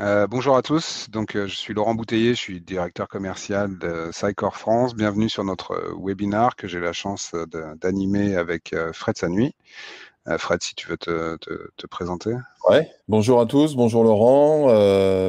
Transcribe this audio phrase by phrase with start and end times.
[0.00, 4.10] Euh, bonjour à tous, donc euh, je suis Laurent Bouteiller, je suis directeur commercial de
[4.12, 4.94] Psycor France.
[4.94, 7.34] Bienvenue sur notre euh, webinar que j'ai la chance
[7.80, 9.56] d'animer avec Fred Sanui.
[10.36, 12.34] Fred, si tu veux te, présenter.
[12.68, 12.90] Ouais.
[13.08, 14.66] Bonjour à tous, bonjour Laurent.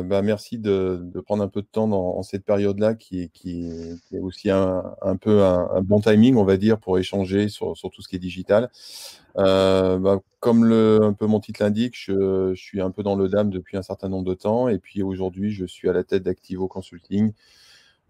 [0.03, 4.83] Bah, merci de, prendre un peu de temps dans, cette période-là qui, est aussi un,
[5.21, 8.69] peu un, bon timing, on va dire, pour échanger sur, tout ce qui est digital.
[9.37, 13.49] Euh, bah, comme le, peu mon titre l'indique, je, suis un peu dans le DAM
[13.49, 14.67] depuis un certain nombre de temps.
[14.67, 17.31] Et puis aujourd'hui, je suis à la tête d'Activo Consulting, euh,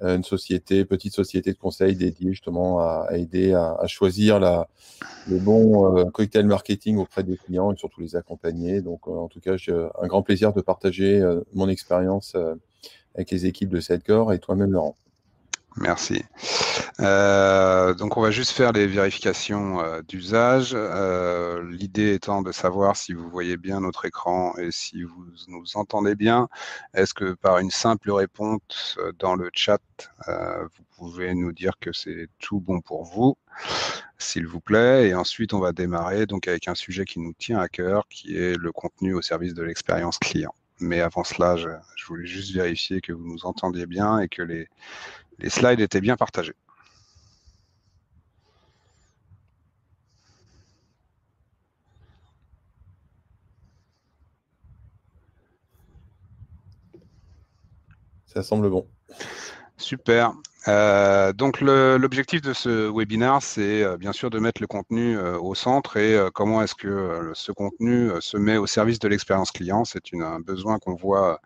[0.02, 4.68] une société, petite société de conseil dédiée justement à, aider à, choisir la,
[5.28, 8.82] le bon euh, cocktail marketing auprès des clients et surtout les accompagner.
[8.82, 11.22] Donc, en tout cas, j'ai un grand plaisir de partager
[11.54, 12.36] mon expérience
[13.16, 14.96] avec les équipes de Sidecore et toi-même, Laurent.
[15.78, 16.24] Merci.
[17.00, 20.72] Euh, donc on va juste faire les vérifications euh, d'usage.
[20.74, 25.64] Euh, l'idée étant de savoir si vous voyez bien notre écran et si vous nous
[25.76, 26.50] entendez bien.
[26.94, 29.82] Est-ce que par une simple réponse dans le chat,
[30.28, 33.38] vous pouvez nous dire que c'est tout bon pour vous,
[34.18, 35.08] s'il vous plaît?
[35.10, 38.36] Et ensuite on va démarrer donc avec un sujet qui nous tient à cœur, qui
[38.36, 40.54] est le contenu au service de l'expérience client.
[40.82, 44.42] Mais avant cela, je, je voulais juste vérifier que vous nous entendiez bien et que
[44.42, 44.70] les
[45.40, 46.56] les slides étaient bien partagés.
[58.26, 58.88] Ça semble bon.
[59.78, 60.34] Super.
[60.68, 65.40] Euh, donc l'objectif de ce webinaire, c'est euh, bien sûr de mettre le contenu euh,
[65.40, 69.86] au centre et comment est-ce que ce contenu se met au service de l'expérience client.
[69.86, 71.40] C'est un besoin qu'on voit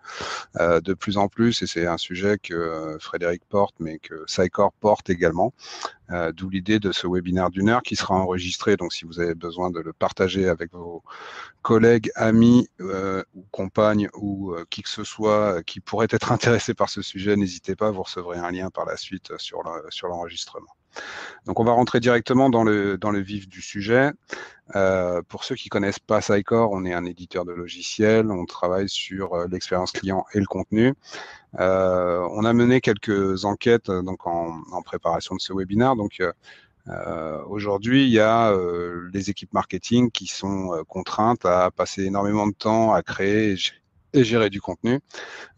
[0.60, 5.10] de plus en plus et c'est un sujet que Frédéric porte, mais que Sycor porte
[5.10, 5.54] également.
[6.34, 8.78] D'où l'idée de ce webinaire d'une heure qui sera enregistré.
[8.78, 11.04] Donc si vous avez besoin de le partager avec vos
[11.62, 17.02] collègues, amis ou compagnes ou qui que ce soit qui pourrait être intéressé par ce
[17.02, 20.76] sujet, n'hésitez pas, vous recevrez un lien par la suite sur l'enregistrement.
[21.46, 24.12] Donc on va rentrer directement dans le, dans le vif du sujet.
[24.76, 28.88] Euh, pour ceux qui connaissent pas Sycor, on est un éditeur de logiciels, on travaille
[28.88, 30.94] sur euh, l'expérience client et le contenu.
[31.60, 35.96] Euh, on a mené quelques enquêtes donc en, préparation de ce webinaire.
[35.96, 36.22] Donc
[37.48, 38.54] aujourd'hui, il y a
[39.14, 43.56] les équipes marketing qui sont contraintes à passer énormément de temps à créer
[44.14, 45.00] et gérer du contenu.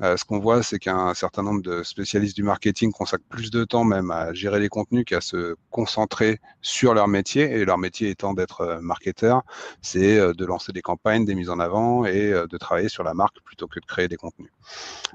[0.01, 3.63] Euh, ce qu'on voit, c'est qu'un certain nombre de spécialistes du marketing consacrent plus de
[3.63, 7.44] temps même à gérer les contenus qu'à se concentrer sur leur métier.
[7.51, 9.44] Et leur métier étant d'être euh, marketeur,
[9.81, 13.13] c'est euh, de lancer des campagnes, des mises en avant et de travailler sur la
[13.13, 14.49] marque plutôt que de créer des contenus.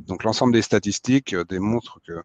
[0.07, 2.23] Donc l'ensemble des statistiques démontrent que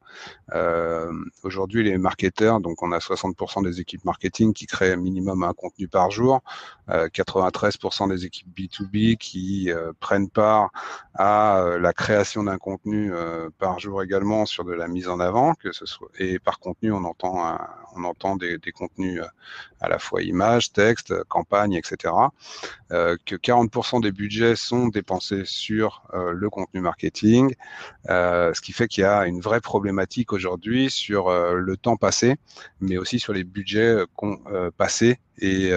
[0.53, 1.11] euh,
[1.43, 5.87] aujourd'hui les marketeurs, donc on a 60% des équipes marketing qui créent minimum un contenu
[5.87, 6.41] par jour,
[6.87, 10.71] 93% des équipes B2B qui prennent part
[11.15, 15.19] à euh, la création d'un contenu euh, par jour également sur de la mise en
[15.19, 17.57] avant, que ce soit et par contenu on entend
[17.95, 19.25] on entend des, contenus euh,
[19.79, 22.13] à la fois images, texte, campagne, etc.
[22.89, 27.53] que 40% des budgets sont dépensés sur le contenu marketing,
[28.07, 32.35] ce qui fait qu'il y a une vraie problématique aujourd'hui sur le temps passé,
[32.79, 34.03] mais aussi sur les budgets
[34.77, 35.71] passés et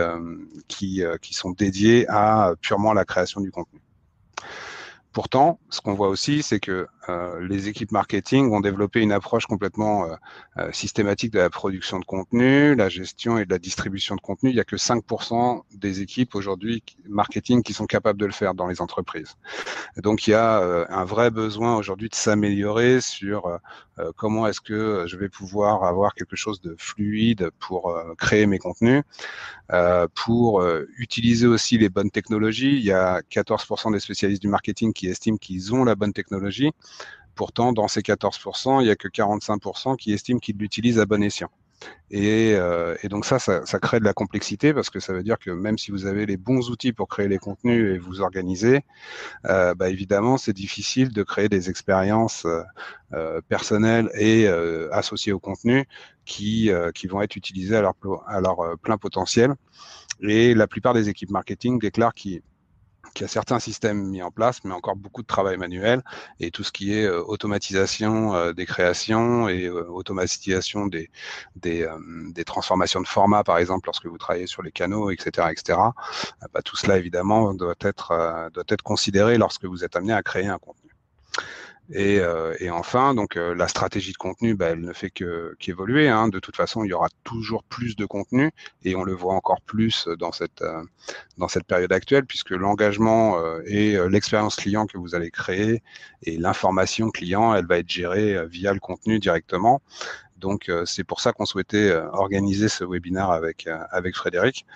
[0.69, 3.81] qui, qui sont dédiés à purement la création du contenu.
[5.19, 9.47] Pourtant, ce qu'on voit aussi, c'est que euh, les équipes marketing ont développé une approche
[9.47, 10.15] complètement euh,
[10.59, 14.51] euh, systématique de la production de contenu, la gestion et de la distribution de contenu.
[14.51, 18.55] Il n'y a que 5% des équipes aujourd'hui marketing qui sont capables de le faire
[18.55, 19.37] dans les entreprises.
[19.97, 20.59] donc, il y a
[20.91, 23.59] un vrai besoin aujourd'hui de s'améliorer sur
[24.17, 29.03] comment est-ce que je vais pouvoir avoir quelque chose de fluide pour créer mes contenus,
[30.15, 30.65] pour
[30.99, 32.77] utiliser aussi les bonnes technologies.
[32.77, 36.73] Il y a 14% des spécialistes du marketing qui estiment qu'ils ont la bonne technologie.
[37.35, 41.23] Pourtant, dans ces 14%, il n'y a que 45% qui estiment qu'ils l'utilisent à bon
[41.23, 41.51] escient.
[42.15, 45.51] Euh, et, donc ça, ça, crée de la complexité parce que ça veut dire que
[45.51, 48.81] même si vous avez les bons outils pour créer les contenus et vous organiser,
[49.47, 52.47] euh, bah évidemment, c'est difficile de créer des expériences
[53.13, 54.49] euh, personnelles et
[54.91, 55.87] associées au contenu
[56.25, 57.95] qui, qui vont être utilisées à leur,
[58.27, 59.55] à leur plein potentiel.
[60.21, 62.43] Et la plupart des équipes marketing déclarent qu'ils
[63.17, 66.03] il y a certains systèmes mis en place, mais encore beaucoup de travail manuel
[66.41, 71.11] et tout ce qui est euh, automatisation euh, des créations et euh, automatisation des,
[71.57, 71.87] des,
[72.45, 75.79] transformations de format, par exemple, lorsque vous travaillez sur les canaux, etc., etc.
[76.53, 80.47] Bah, tout cela, évidemment, doit être, doit être considéré lorsque vous êtes amené à créer
[80.47, 80.91] un contenu.
[81.91, 85.55] Et, euh, et, enfin, donc euh, la stratégie de contenu, bah, elle ne fait que
[85.59, 86.09] qu'évoluer.
[86.09, 86.29] Hein.
[86.29, 88.51] De toute façon, il y aura toujours plus de contenu
[88.85, 90.83] et on le voit encore plus dans cette euh,
[91.39, 95.83] dans cette période actuelle, puisque l'engagement et l'expérience client que vous allez créer
[96.23, 99.81] et l'information client, elle va être gérée via le contenu directement.
[100.37, 104.67] Donc c'est pour ça qu'on souhaitait organiser ce webinaire avec avec Frédéric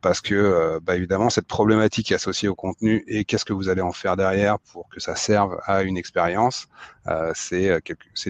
[0.00, 3.82] parce que euh, bah, évidemment cette problématique associée au contenu et qu'est-ce que vous allez
[3.82, 6.68] en faire derrière pour que ça serve à une expérience,
[7.08, 7.80] euh, c'est euh,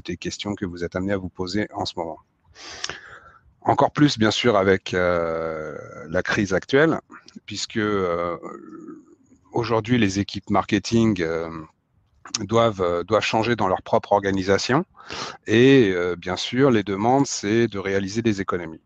[0.05, 2.19] des questions que vous êtes amené à vous poser en ce moment.
[3.62, 6.99] Encore plus bien sûr avec la crise actuelle,
[7.44, 7.78] puisque
[9.52, 11.22] aujourd'hui les équipes marketing
[12.40, 14.87] doivent, doivent changer dans leur propre organisation
[15.46, 18.81] et bien sûr les demandes c'est de réaliser des économies.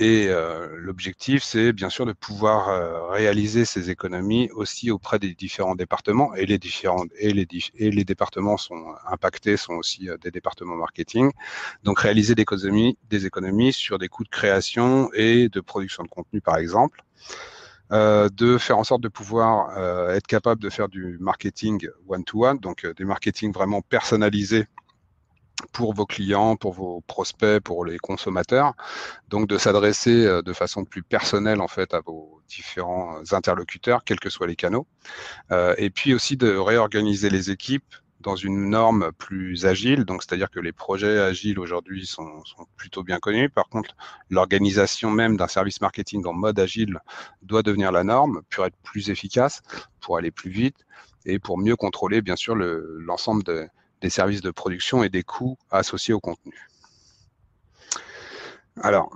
[0.00, 5.34] Et euh, l'objectif, c'est bien sûr de pouvoir euh, réaliser ces économies aussi auprès des
[5.34, 6.34] différents départements.
[6.34, 11.30] Et les différents et les, départements sont impactés, sont aussi euh, des départements marketing.
[11.84, 16.56] Donc réaliser des économies, sur des coûts de création et de production de contenu, par
[16.56, 17.04] exemple.
[17.90, 19.76] de faire en sorte de pouvoir
[20.16, 24.66] être capable de faire du marketing one-to-one, -one, donc des marketing vraiment personnalisés
[25.72, 28.74] pour vos clients, pour vos prospects, pour les consommateurs.
[29.28, 34.20] Donc de s'adresser euh, de façon plus personnelle en fait à vos différents interlocuteurs, quels
[34.20, 34.86] que soient les canaux.
[35.52, 40.04] Euh, et puis aussi de réorganiser les équipes dans une norme plus agile.
[40.04, 43.48] Donc c'est-à-dire que les projets agiles aujourd'hui sont, sont, plutôt bien connus.
[43.48, 43.96] Par contre,
[44.28, 46.98] l'organisation même d'un service marketing en mode agile
[47.42, 49.62] doit devenir la norme pour être plus efficace,
[50.00, 50.76] pour aller plus vite
[51.26, 53.68] et pour mieux contrôler bien sûr l'ensemble de
[54.00, 56.68] des services de production et des coûts associés au contenu.
[58.82, 59.10] Alors,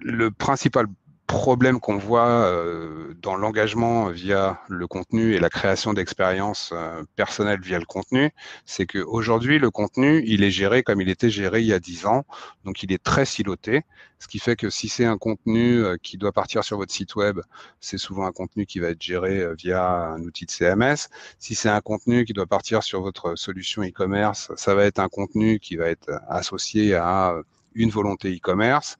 [0.00, 0.86] le principal
[1.32, 7.60] problème qu'on voit euh, dans l'engagement via le contenu et la création d'expériences euh, personnelles
[7.62, 8.30] via le contenu,
[8.66, 12.06] c'est qu'aujourd'hui, le contenu, il est géré comme il était géré il y a 10
[12.06, 12.24] ans.
[12.64, 13.82] Donc, il est très siloté,
[14.18, 17.16] ce qui fait que si c'est un contenu euh, qui doit partir sur votre site
[17.16, 17.40] web,
[17.80, 21.08] c'est souvent un contenu qui va être géré via un outil de CMS.
[21.38, 25.08] Si c'est un contenu qui doit partir sur votre solution e-commerce, ça va être un
[25.08, 27.34] contenu qui va être associé à
[27.74, 28.96] une volonté e-commerce.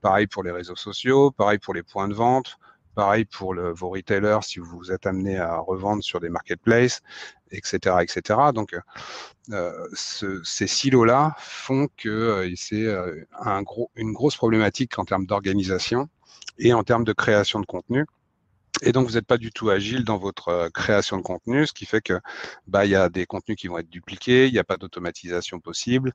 [0.00, 2.58] Pareil pour les réseaux sociaux, pareil pour les points de vente,
[2.94, 7.02] pareil pour vos retailers si vous êtes amené à revendre sur des marketplaces,
[7.50, 8.40] etc., etc.
[8.54, 8.74] Donc,
[9.52, 13.24] euh, ce, ces silos-là font que euh, c'est euh,
[13.94, 16.08] une grosse problématique en termes d'organisation
[16.58, 18.06] et en termes de création de contenu.
[18.82, 21.72] Et donc, vous n'êtes pas du tout agile dans votre euh, création de contenu, ce
[21.72, 22.20] qui fait que
[22.66, 25.60] bah, il y a des contenus qui vont être dupliqués, il n'y a pas d'automatisation
[25.60, 26.12] possible,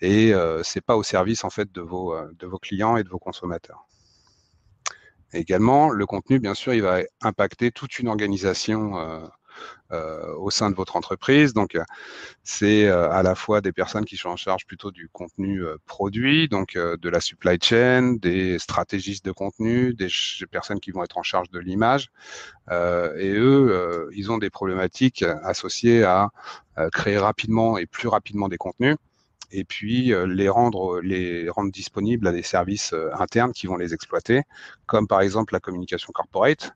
[0.00, 3.04] et euh, c'est pas au service en fait de vos euh, de vos clients et
[3.04, 3.86] de vos consommateurs.
[5.32, 9.26] également, le contenu, bien sûr, il va impacter toute une organisation euh,
[9.90, 11.52] au sein de votre entreprise.
[11.52, 11.82] Donc, euh,
[12.42, 16.48] c'est euh, à la fois des personnes qui sont en charge plutôt du contenu produit,
[16.48, 20.08] donc de la supply chain, des stratégistes de contenu, des
[20.50, 22.10] personnes qui vont être en charge de l'image.
[22.70, 26.30] et eux, ils ont des problématiques associées à
[26.92, 28.96] créer rapidement et plus rapidement des contenus
[29.50, 34.42] et puis les rendre les rendre disponibles à des services internes qui vont les exploiter,
[34.86, 36.72] comme par exemple la communication corporate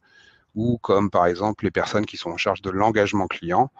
[0.56, 3.70] ou comme par exemple les personnes qui sont en charge de l'engagement client,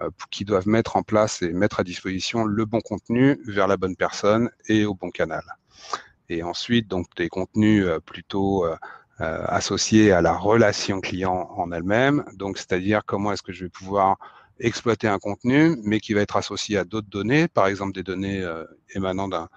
[0.00, 3.76] euh, qui doivent mettre en place et mettre à disposition le bon contenu vers la
[3.76, 5.44] bonne personne et au bon canal.
[6.28, 8.76] Et ensuite, donc des contenus euh, plutôt euh,
[9.20, 14.16] associés à la relation client en elle-même, donc c'est-à-dire comment est-ce que je vais pouvoir
[14.58, 18.44] exploiter un contenu, mais qui va être associé à d'autres données, par exemple des données
[18.94, 19.48] émanant d'un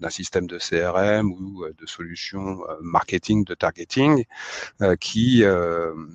[0.00, 4.24] d'un système de CRM ou euh, de solutions euh, marketing, de targeting,
[4.82, 5.42] euh, qui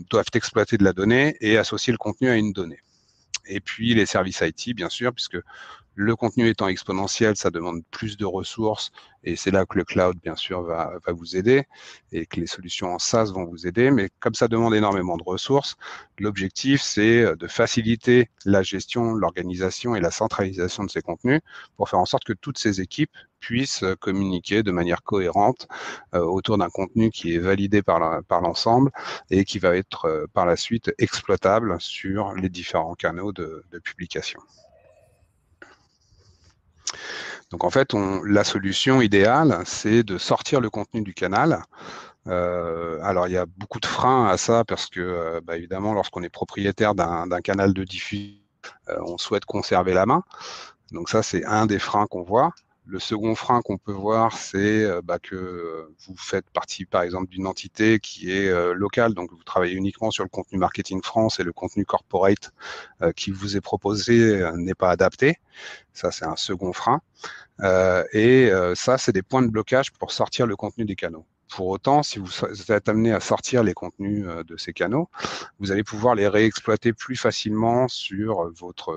[0.09, 2.79] doivent exploiter de la donnée et associer le contenu à une donnée.
[3.47, 5.37] Et puis les services IT, bien sûr, puisque
[5.95, 8.91] le contenu étant exponentiel, ça demande plus de ressources
[9.23, 11.63] et c'est là que le cloud, bien sûr, va, vous aider
[12.11, 13.89] et que les solutions en SaaS vont vous aider.
[13.89, 15.75] Mais comme ça demande énormément de ressources,
[16.19, 21.41] l'objectif, c'est de faciliter la gestion, l'organisation et la centralisation de ces contenus
[21.75, 25.67] pour faire en sorte que toutes ces équipes puissent communiquer de manière cohérente
[26.13, 28.91] euh, autour d'un contenu qui est validé par l'ensemble
[29.29, 34.41] et qui va être euh, par la suite exploitable sur les différents canaux de publication.
[37.51, 37.93] Donc en fait,
[38.25, 41.63] la solution idéale, c'est de sortir le contenu du canal.
[42.27, 45.93] Euh, alors il y a beaucoup de freins à ça parce que euh, bah, évidemment,
[45.93, 48.39] lorsqu'on est propriétaire d'un canal de diffusion,
[48.89, 50.23] euh, on souhaite conserver la main.
[50.91, 52.51] Donc ça, c'est un des freins qu'on voit.
[52.87, 57.29] Le second frein qu'on peut voir, c'est euh, bah, que vous faites partie, par exemple,
[57.29, 61.39] d'une entité qui est euh, locale, donc vous travaillez uniquement sur le contenu marketing France
[61.39, 62.51] et le contenu corporate
[63.01, 65.37] euh, qui vous est proposé n'est pas adapté.
[65.93, 67.01] Ça, c'est un second frein.
[68.13, 71.25] et ça, c'est des points de blocage pour sortir le contenu des canaux.
[71.49, 72.29] Pour autant, si vous
[72.69, 75.09] êtes amené à sortir les contenus de ces canaux,
[75.59, 78.93] vous allez pouvoir les réexploiter plus facilement sur votre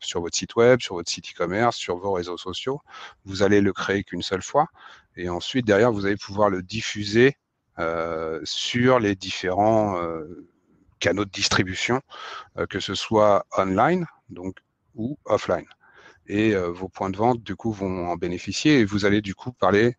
[0.00, 2.80] sur votre site web, sur votre site e-commerce, sur vos réseaux sociaux.
[3.24, 4.68] Vous allez le créer qu'une seule fois.
[5.16, 7.36] Et ensuite, derrière, vous allez pouvoir le diffuser
[7.78, 10.46] euh, sur les différents euh,
[10.98, 12.02] canaux de distribution,
[12.58, 14.56] euh, que ce soit online donc,
[14.94, 15.66] ou offline.
[16.26, 19.50] Et vos points de vente, du coup, vont en bénéficier et vous allez, du coup,
[19.50, 19.96] parler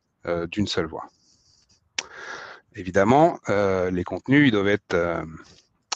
[0.50, 1.10] d'une seule voix.
[2.74, 5.26] Évidemment, les contenus, ils doivent être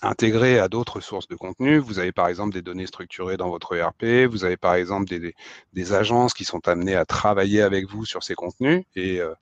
[0.05, 1.77] intégré à d'autres sources de contenu.
[1.77, 5.93] Vous avez par exemple des données structurées dans votre ERP, vous avez par exemple des,
[5.93, 8.83] agences qui sont amenées à travailler avec vous sur ces contenus.
[8.95, 9.33] Et euh,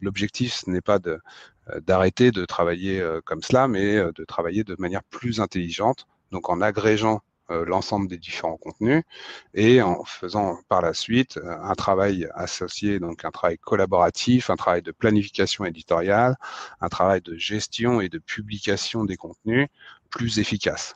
[0.00, 1.20] l'objectif, ce n'est pas de,
[1.70, 6.48] euh, d'arrêter de travailler euh, comme cela, mais de travailler de manière plus intelligente, donc
[6.48, 7.20] en agrégeant
[7.66, 9.02] l'ensemble des différents contenus
[9.52, 14.80] et en faisant par la suite un travail associé, donc un travail collaboratif, un travail
[14.80, 16.36] de planification éditoriale,
[16.80, 19.68] un travail de gestion et de publication des contenus
[20.12, 20.94] plus efficace.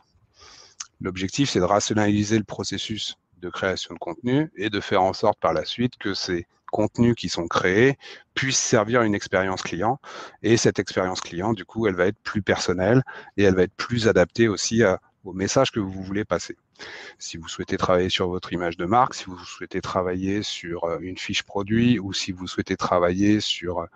[1.00, 5.40] L'objectif, c'est de rationaliser le processus de création de contenu et de faire en sorte
[5.40, 7.99] par la suite que ces contenus qui sont créés
[8.35, 9.99] puissent servir une expérience client.
[10.42, 13.02] Et cette expérience client, du coup, elle va être plus personnelle
[13.37, 14.82] et elle va être plus adaptée aussi
[15.25, 16.56] au message que vous voulez passer.
[17.18, 20.99] Si vous souhaitez travailler sur votre image de marque, si vous souhaitez travailler sur euh,
[21.00, 23.87] une fiche produit ou si vous souhaitez travailler sur euh,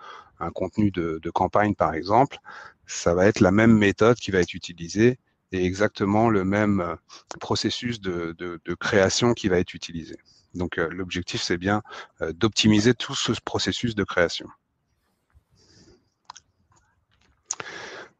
[0.40, 2.38] un contenu de, campagne, par exemple,
[2.86, 5.18] ça va être la même méthode qui va être utilisée
[5.52, 6.96] et exactement le même euh,
[7.40, 10.16] processus de, création qui va être utilisé.
[10.54, 11.82] Donc euh, l'objectif, c'est bien
[12.22, 14.48] euh, d'optimiser tout ce processus de création.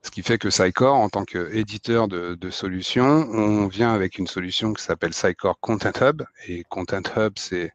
[0.02, 4.26] Ce qui fait que Sycor, en tant qu'éditeur de, de, solutions, on vient avec une
[4.26, 6.22] solution qui s'appelle Sycor Content Hub.
[6.48, 7.72] Et Content Hub, c'est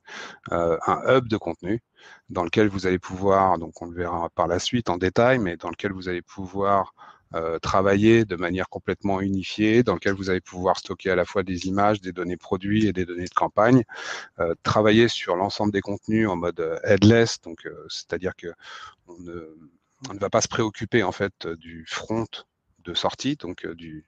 [0.50, 1.82] un hub de contenu
[2.30, 5.58] dans lequel vous allez pouvoir, donc on le verra par la suite en détail, mais
[5.58, 6.94] dans lequel vous allez pouvoir
[7.34, 11.44] euh, travailler de manière complètement unifiée, dans lequel vous allez pouvoir stocker à la fois
[11.44, 13.84] des images, des données produits et des données de campagne,
[14.40, 18.48] euh, travailler sur l'ensemble des contenus en mode euh, headless, donc c'est-à-dire que
[19.08, 19.58] on ne,
[20.14, 22.26] ne, va pas se préoccuper en fait du front
[22.80, 24.06] de sortie, donc du,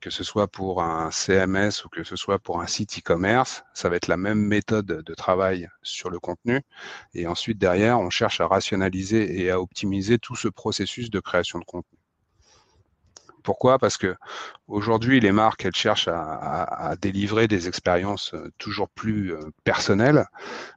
[0.00, 3.88] que ce soit pour un CMS ou que ce soit pour un site e-commerce, ça
[3.88, 6.60] va être la même méthode de travail sur le contenu.
[7.14, 11.58] Et ensuite, derrière, on cherche à rationaliser et à optimiser tout ce processus de création
[11.58, 11.98] de contenu.
[13.42, 13.78] Pourquoi?
[13.78, 14.16] Parce que
[14.68, 20.26] aujourd'hui, les marques, elles cherchent à, délivrer des expériences euh, toujours plus euh, personnelles.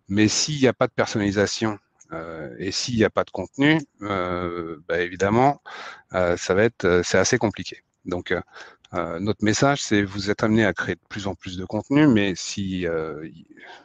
[0.07, 1.94] Mais s'il n'y a pas de personnalisation euh,
[2.59, 5.61] et s'il n'y a pas de contenu, bah, évidemment,
[6.11, 7.83] ça va être, c'est assez compliqué.
[8.05, 8.33] Donc,
[8.95, 12.07] euh, notre message, c'est vous êtes amené à créer de plus en plus de contenu,
[12.07, 13.27] mais si, euh,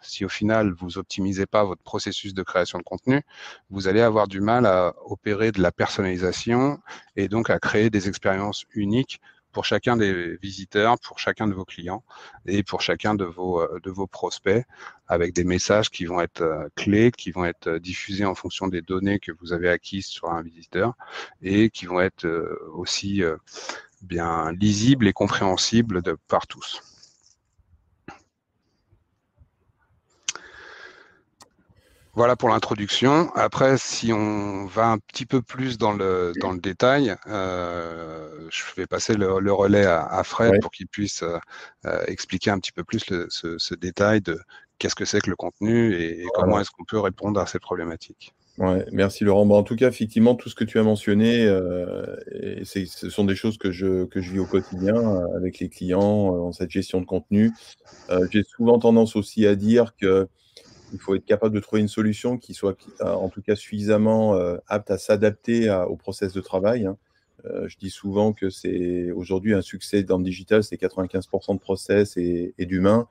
[0.03, 3.23] si au final vous optimisez pas votre processus de création de contenu,
[3.71, 6.79] vous allez avoir du mal à opérer de la personnalisation
[7.17, 9.21] et donc à créer des expériences uniques
[9.53, 12.05] pour chacun des visiteurs, pour chacun de vos clients
[12.47, 14.65] et pour chacun de vos, euh, de vos prospects
[15.09, 19.19] avec des messages qui vont être clés, qui vont être diffusés en fonction des données
[19.19, 20.95] que vous avez acquises sur un visiteur
[21.43, 22.27] et qui vont être
[22.73, 23.23] aussi
[24.03, 26.83] bien lisible et compréhensible de, par tous.
[32.15, 33.31] Voilà pour l'introduction.
[33.35, 38.63] Après, si on va un petit peu plus dans le, dans le détail, euh, je
[38.77, 43.01] vais passer le, relais à, Fred pour qu'il puisse euh, expliquer un petit peu plus
[43.01, 44.39] ce, détail de
[44.79, 48.35] qu'est-ce que c'est que le contenu et, comment est-ce qu'on peut répondre à ces problématiques.
[48.59, 49.49] Ouais, merci Laurent.
[49.49, 52.05] en tout cas, effectivement, tout ce que tu as mentionné, euh,
[52.65, 56.35] ce sont des choses que je, que je vis au quotidien euh, avec les clients
[56.35, 57.53] euh, en cette gestion de contenu.
[58.31, 59.95] J'ai souvent tendance aussi à dire
[60.91, 64.35] qu'il faut être capable de trouver une solution qui soit en tout cas suffisamment
[64.67, 66.87] apte à s'adapter au process de travail.
[66.87, 66.97] Hein.
[67.45, 72.17] je dis souvent que c'est aujourd'hui un succès dans le digital, c'est 95% de process
[72.17, 73.09] et, et d'humain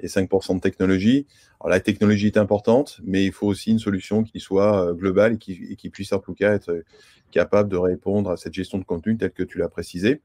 [0.00, 1.26] et 5% de technologie.
[1.60, 5.34] Alors la technologie est importante, mais il faut aussi une solution qui soit euh, globale
[5.34, 6.84] et qui, puisse en tout cas être euh,
[7.30, 10.20] capable de répondre à cette gestion de contenu telle que tu l'as précisé.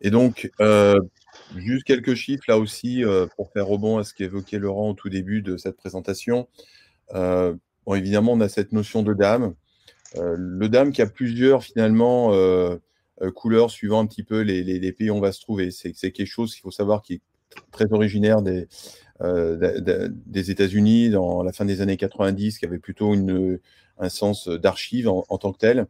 [0.00, 0.98] Et donc, euh,
[1.54, 3.04] juste quelques chiffres là aussi
[3.36, 6.48] pour faire rebond à ce qu'évoquait Laurent au tout début de cette présentation.
[7.12, 9.54] bon, évidemment, on a cette notion de dame.
[10.14, 12.32] le dame qui a plusieurs finalement
[13.34, 15.70] couleurs suivant un petit peu les, pays où on va se trouver.
[15.70, 17.20] C'est quelque chose qu'il faut savoir qui est
[17.70, 18.66] très originaire des,
[20.50, 23.14] États-Unis dans la fin des années 90 qui avait plutôt
[23.98, 25.86] un sens d'archive en, tant que tel.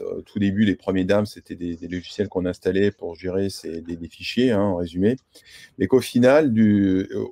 [0.00, 4.50] Au tout début, les premiers dames, c'était des, logiciels qu'on installait pour gérer des, fichiers,
[4.50, 5.16] hein, en résumé.
[5.78, 6.52] Mais qu'au final,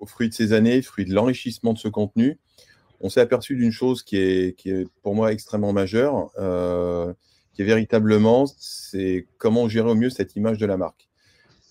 [0.00, 2.38] au fruit de ces années, fruit de l'enrichissement de ce contenu,
[3.00, 7.12] on s'est aperçu d'une chose qui est, qui est, pour moi extrêmement majeure, euh,
[7.52, 11.09] qui est véritablement, c'est comment gérer au mieux cette image de la marque.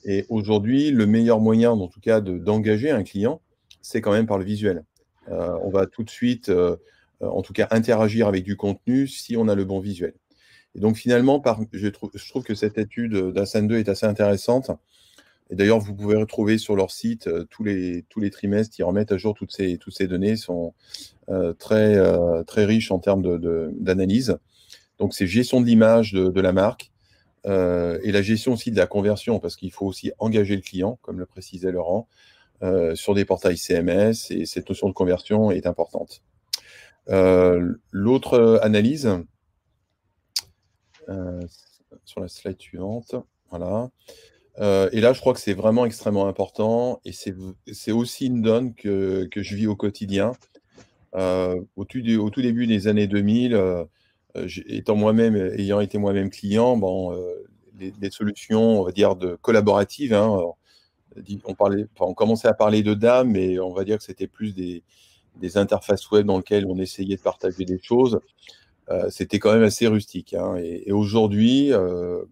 [0.03, 3.41] Et aujourd'hui, le meilleur moyen, en tout cas, d'engager un client,
[3.81, 4.83] c'est quand même par le visuel.
[5.29, 6.75] Euh, on va tout de suite, euh,
[7.19, 10.13] en tout cas, interagir avec du contenu si on a le bon visuel.
[10.75, 11.41] Et donc, finalement,
[11.71, 14.71] je, trouve, que cette étude d'Assan 2 est assez intéressante
[15.49, 18.83] et d'ailleurs, vous pouvez retrouver sur leur site euh, tous, les, tous les trimestres, ils
[18.83, 19.77] remettent à jour toutes ces,
[20.07, 20.73] données, sont
[21.29, 23.39] euh, très, euh, très riches en termes
[23.79, 24.37] d'analyse.
[24.97, 26.91] Donc, c'est gestion de l'image de, la marque
[27.47, 31.19] et la gestion aussi de la conversion, parce qu'il faut aussi engager le client, comme
[31.19, 32.07] le précisait Laurent,
[32.95, 36.23] sur des portails CMS, et cette notion de conversion est importante.
[37.07, 39.09] L'autre analyse,
[42.03, 43.15] sur la slide suivante,
[43.49, 43.89] voilà.
[44.59, 48.73] Euh, et là, je crois que c'est vraiment extrêmement important et c'est aussi une donne
[48.73, 50.31] que, je vis au quotidien.
[51.15, 52.01] Euh, au, tout,
[52.41, 53.85] début des années 2000, euh,
[54.67, 57.15] étant moi-même, ayant été moi-même client, bon,
[57.79, 60.41] les, solutions, on va dire, collaboratives, hein,
[61.45, 64.53] on, parlait, on commençait à parler de DAM, mais on va dire que c'était plus
[64.53, 64.83] des,
[65.55, 68.19] interfaces web dans lesquelles on essayait de partager des choses.
[69.09, 70.33] C'était quand même assez rustique.
[70.33, 71.71] Hein, et, aujourd'hui,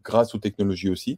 [0.03, 1.17] grâce aux technologies aussi,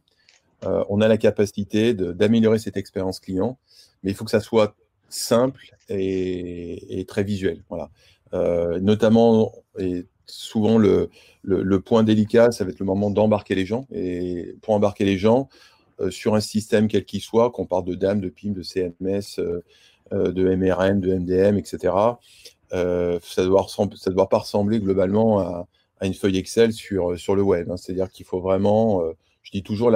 [0.64, 3.58] euh, on a la capacité d'améliorer cette expérience client,
[4.02, 4.74] mais il faut que ça soit
[5.08, 7.62] simple et, très visuel.
[7.68, 7.90] Voilà.
[8.34, 11.10] Euh, notamment, et souvent le,
[11.80, 13.86] point délicat, ça va être le moment d'embarquer les gens.
[13.92, 15.48] Et pour embarquer les gens
[16.00, 19.40] euh, sur un système quel qu'il soit, qu'on parle de DAM, de PIM, de CMS,
[20.12, 21.92] de MRM, de MDM, etc.,
[22.70, 25.66] ça ne doit, pas ressembler globalement à,
[26.02, 27.70] une feuille Excel sur, sur le web.
[27.70, 27.76] Hein.
[27.76, 29.02] C'est-à-dire qu'il faut vraiment,
[29.42, 29.90] je dis toujours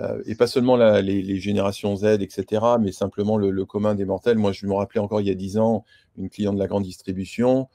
[0.00, 4.38] euh, et pas seulement les, générations Z, etc., mais simplement le, commun des mortels.
[4.38, 5.84] Moi, je me rappelais encore il y a 10 ans,
[6.16, 7.68] une cliente de la grande distribution.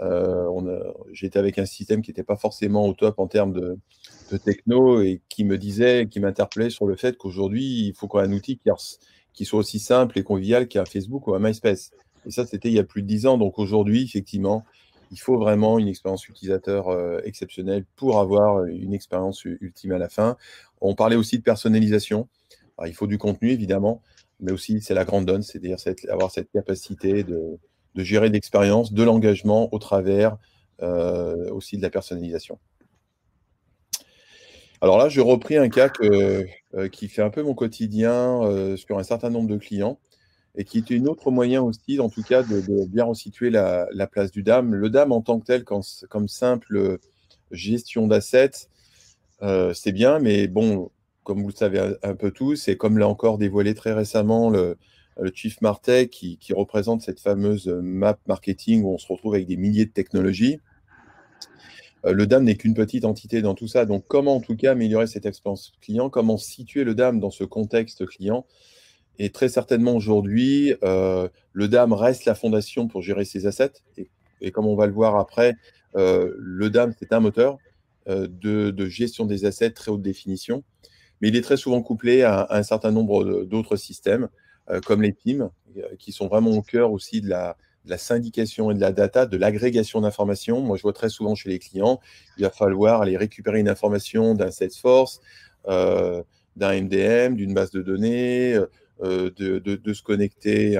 [0.00, 3.78] Euh, J'étais avec un système qui n'était pas forcément au top en termes de,
[4.44, 8.26] techno et qui me disait, qui m'interpellait sur le fait qu'aujourd'hui, il faut qu'on ait
[8.26, 8.70] un outil qui,
[9.34, 11.90] qui, soit aussi simple et convivial qu'un Facebook ou un MySpace.
[12.26, 13.38] Et ça, c'était il y a plus de 10 ans.
[13.38, 14.64] Donc aujourd'hui, effectivement,
[15.12, 20.08] il faut vraiment une expérience utilisateur euh, exceptionnelle pour avoir une expérience ultime à la
[20.08, 20.36] fin.
[20.80, 22.28] On parlait aussi de personnalisation.
[22.86, 24.02] il faut du contenu, évidemment,
[24.40, 25.76] mais aussi c'est la grande donne, c'est-à-dire
[26.08, 27.58] avoir cette capacité de,
[27.96, 30.38] gérer l'expérience, de l'engagement au travers
[30.80, 32.58] euh, aussi de la personnalisation.
[34.80, 36.44] Alors là, je repris un cas euh,
[36.90, 38.40] qui fait un peu mon quotidien
[38.76, 39.98] sur un certain nombre de clients
[40.56, 44.30] et qui était une autre moyen aussi, en tout cas, de, bien resituer la, place
[44.30, 44.74] du DAM.
[44.74, 46.98] Le DAM en tant que tel, comme simple
[47.50, 48.68] gestion d'assets,
[49.42, 50.90] euh, c'est bien, mais bon,
[51.24, 54.76] comme vous le savez un, peu tous, et comme l'a encore dévoilé très récemment le,
[55.34, 59.84] Chief Martech, qui, représente cette fameuse map marketing où on se retrouve avec des milliers
[59.84, 60.58] de technologies,
[62.04, 63.84] euh, le DAM n'est qu'une petite entité dans tout ça.
[63.84, 66.08] Donc, comment en tout cas améliorer cette expérience client?
[66.10, 68.46] Comment situer le DAM dans ce contexte client?
[69.18, 73.72] Et très certainement aujourd'hui, euh, le DAM reste la fondation pour gérer ses assets.
[74.40, 75.54] Et, comme on va le voir après,
[75.96, 77.58] euh, le DAM, c'est un moteur
[78.08, 80.64] euh, de, gestion des assets très haute définition.
[81.20, 84.28] Mais il est très souvent couplé à, un certain nombre d'autres systèmes,
[84.86, 85.50] comme les PIM,
[85.98, 87.56] qui sont vraiment au cœur aussi de la,
[87.96, 90.60] syndication et de la data, de l'agrégation d'informations.
[90.60, 92.00] Moi, je vois très souvent chez les clients,
[92.38, 95.20] il va falloir aller récupérer une information d'un Salesforce,
[95.68, 96.24] d'un
[96.56, 98.58] MDM, d'une base de données,
[99.02, 100.74] euh, de, se connecter,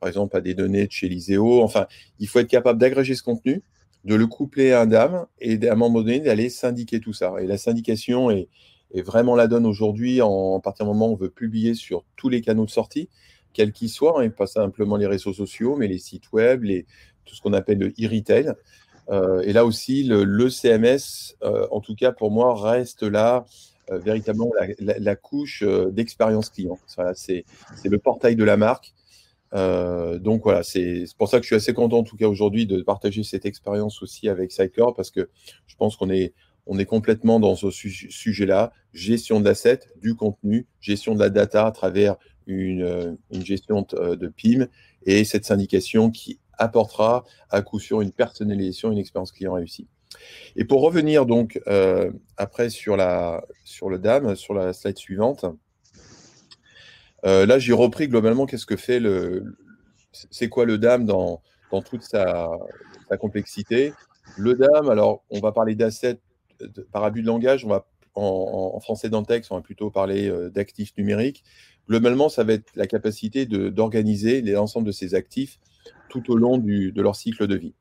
[0.00, 1.62] par exemple, à des données de chez l'ISEO.
[1.62, 1.86] Enfin,
[2.18, 3.62] il faut être capable d'agréger ce contenu,
[4.04, 7.34] de le coupler à un DAM et à un moment donné d'aller syndiquer tout ça.
[7.40, 8.48] Et la syndication est,
[8.94, 12.40] vraiment la donne aujourd'hui en, partir du moment où on veut publier sur tous les
[12.40, 13.10] canaux de sortie,
[13.52, 16.64] quels qu'ils soient, et hein, pas simplement les réseaux sociaux, mais les sites web,
[17.24, 18.54] tout ce qu'on appelle le e-retail.
[19.08, 23.44] Euh, et là aussi, le, CMS, euh, en tout cas pour moi, reste là
[23.92, 26.76] euh, véritablement la, couche euh, d'expérience client.
[27.14, 27.44] c'est
[27.84, 28.92] le portail de la marque.
[29.54, 32.66] Euh, donc voilà, c'est pour ça que je suis assez content en tout cas aujourd'hui
[32.66, 35.30] de partager cette expérience aussi avec Sidecore parce que
[35.68, 36.34] je pense qu'on est,
[36.88, 42.16] complètement dans ce sujet-là, gestion de l'asset, du contenu, gestion de la data à travers
[42.48, 44.66] une, une gestion de PIM
[45.04, 49.86] et cette syndication qui apportera à coup sûr une personnalisation, une expérience client réussie.
[50.56, 55.44] Et pour revenir donc euh, après sur, la, sur le DAM, sur la slide suivante,
[57.24, 59.56] là, j'ai repris globalement qu'est-ce que fait le.
[60.12, 62.48] C'est quoi le DAM dans, dans toute sa,
[63.18, 63.92] complexité.
[64.36, 66.20] Le DAM, alors, on va parler d'assets
[66.92, 70.32] par abus de langage, on va en, français dans le texte, on va plutôt parler
[70.54, 71.44] d'actifs numériques.
[71.88, 75.58] Globalement, ça va être la capacité d'organiser l'ensemble de ces actifs
[76.08, 77.74] tout au long de leur cycle de vie.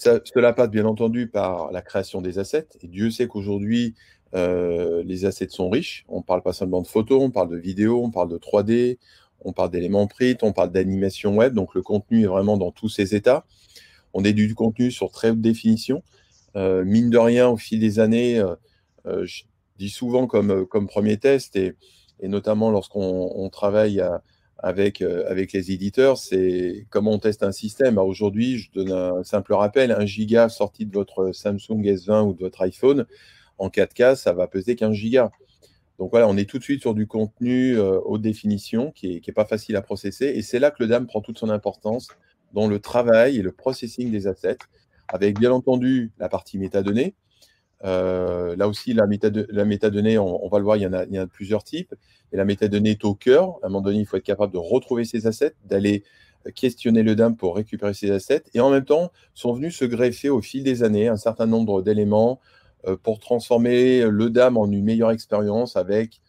[0.00, 2.68] Cela passe bien entendu par la création des assets.
[2.80, 3.94] Et Dieu sait qu'aujourd'hui,
[4.34, 6.04] euh, les assets sont riches.
[6.08, 8.98] On ne parle pas seulement de photos, on parle de vidéos, on parle de 3D,
[9.44, 11.54] on parle d'éléments print, on parle d'animation web.
[11.54, 13.44] Donc le contenu est vraiment dans tous ses états.
[14.14, 16.02] On est du contenu sur très haute définition.
[16.56, 18.40] Euh, mine de rien, au fil des années,
[19.06, 19.42] euh, je
[19.78, 21.74] dis souvent comme, comme premier test, et,
[22.20, 24.22] et notamment lorsqu'on travaille à,
[24.62, 27.98] avec, euh, avec les éditeurs, c'est comment on teste un système.
[27.98, 32.40] Aujourd'hui, je donne un simple rappel, un giga sorti de votre Samsung S20 ou de
[32.40, 33.06] votre iPhone,
[33.58, 35.30] en 4K, ça va peser 15 gigas.
[35.98, 39.20] Donc voilà, on est tout de suite sur du contenu euh, haute définition qui n'est
[39.20, 40.26] qui est pas facile à processer.
[40.26, 42.08] Et c'est là que le DAM prend toute son importance
[42.52, 44.58] dans le travail et le processing des assets,
[45.08, 47.14] avec bien entendu la partie métadonnées,
[47.84, 51.94] euh, là aussi, la, métadonnée, on, va le voir, il y en a, plusieurs types.
[52.32, 53.58] Et la métadonnée est au cœur.
[53.62, 56.04] À un moment donné, il faut être capable de retrouver ses assets, d'aller
[56.54, 58.44] questionner le DAM pour récupérer ses assets.
[58.54, 61.82] Et en même temps, sont venus se greffer au fil des années un certain nombre
[61.82, 62.40] d'éléments
[62.86, 66.20] euh, pour transformer le DAM en une meilleure expérience avec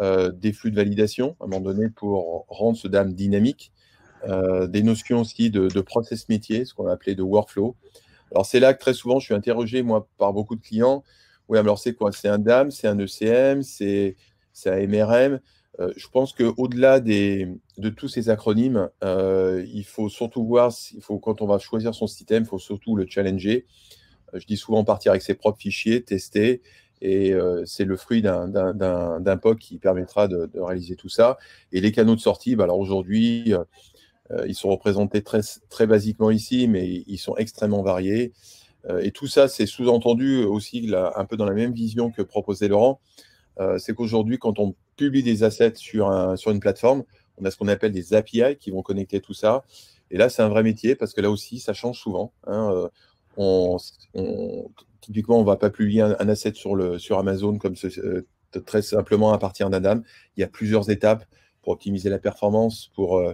[0.00, 3.72] euh, des flux de validation, à un moment donné, pour rendre ce DAM dynamique.
[4.26, 7.76] des notions aussi de, de process métier, ce qu'on a appelé de workflow.
[8.32, 11.04] Alors, c'est là que très souvent, je suis interrogé, moi, par beaucoup de clients.
[11.48, 12.12] Oui, alors c'est quoi?
[12.12, 14.16] C'est un DAM, c'est un ECM, c'est
[14.66, 15.40] un MRM.
[15.80, 21.18] Euh, je pense qu'au-delà de tous ces acronymes, euh, il faut surtout voir, il faut,
[21.18, 23.66] quand on va choisir son système, il faut surtout le challenger.
[24.34, 26.62] Euh, je dis souvent partir avec ses propres fichiers, tester,
[27.00, 27.32] et
[27.64, 31.38] c'est le fruit d'un POC qui permettra de, réaliser tout ça.
[31.70, 33.54] Et les canaux de sortie, bah, alors aujourd'hui,
[34.46, 38.32] ils sont représentés très, très basiquement ici, mais ils sont extrêmement variés.
[38.88, 42.68] Euh, et tout ça, c'est sous-entendu aussi un peu dans la même vision que proposait
[42.68, 43.00] Laurent.
[43.60, 47.04] Euh, c'est qu'aujourd'hui, quand on publie des assets sur, un, sur une plateforme,
[47.38, 49.64] on a ce qu'on appelle des API qui vont connecter tout ça.
[50.10, 52.32] Et là, c'est un vrai métier parce que là aussi, ça change souvent.
[52.46, 52.88] Hein.
[55.00, 57.74] Typiquement, on ne va pas publier un, asset sur, Amazon comme
[58.66, 60.02] très simplement à partir d'un DAM.
[60.36, 61.24] Il y a plusieurs étapes
[61.62, 63.32] pour optimiser la performance, pour euh,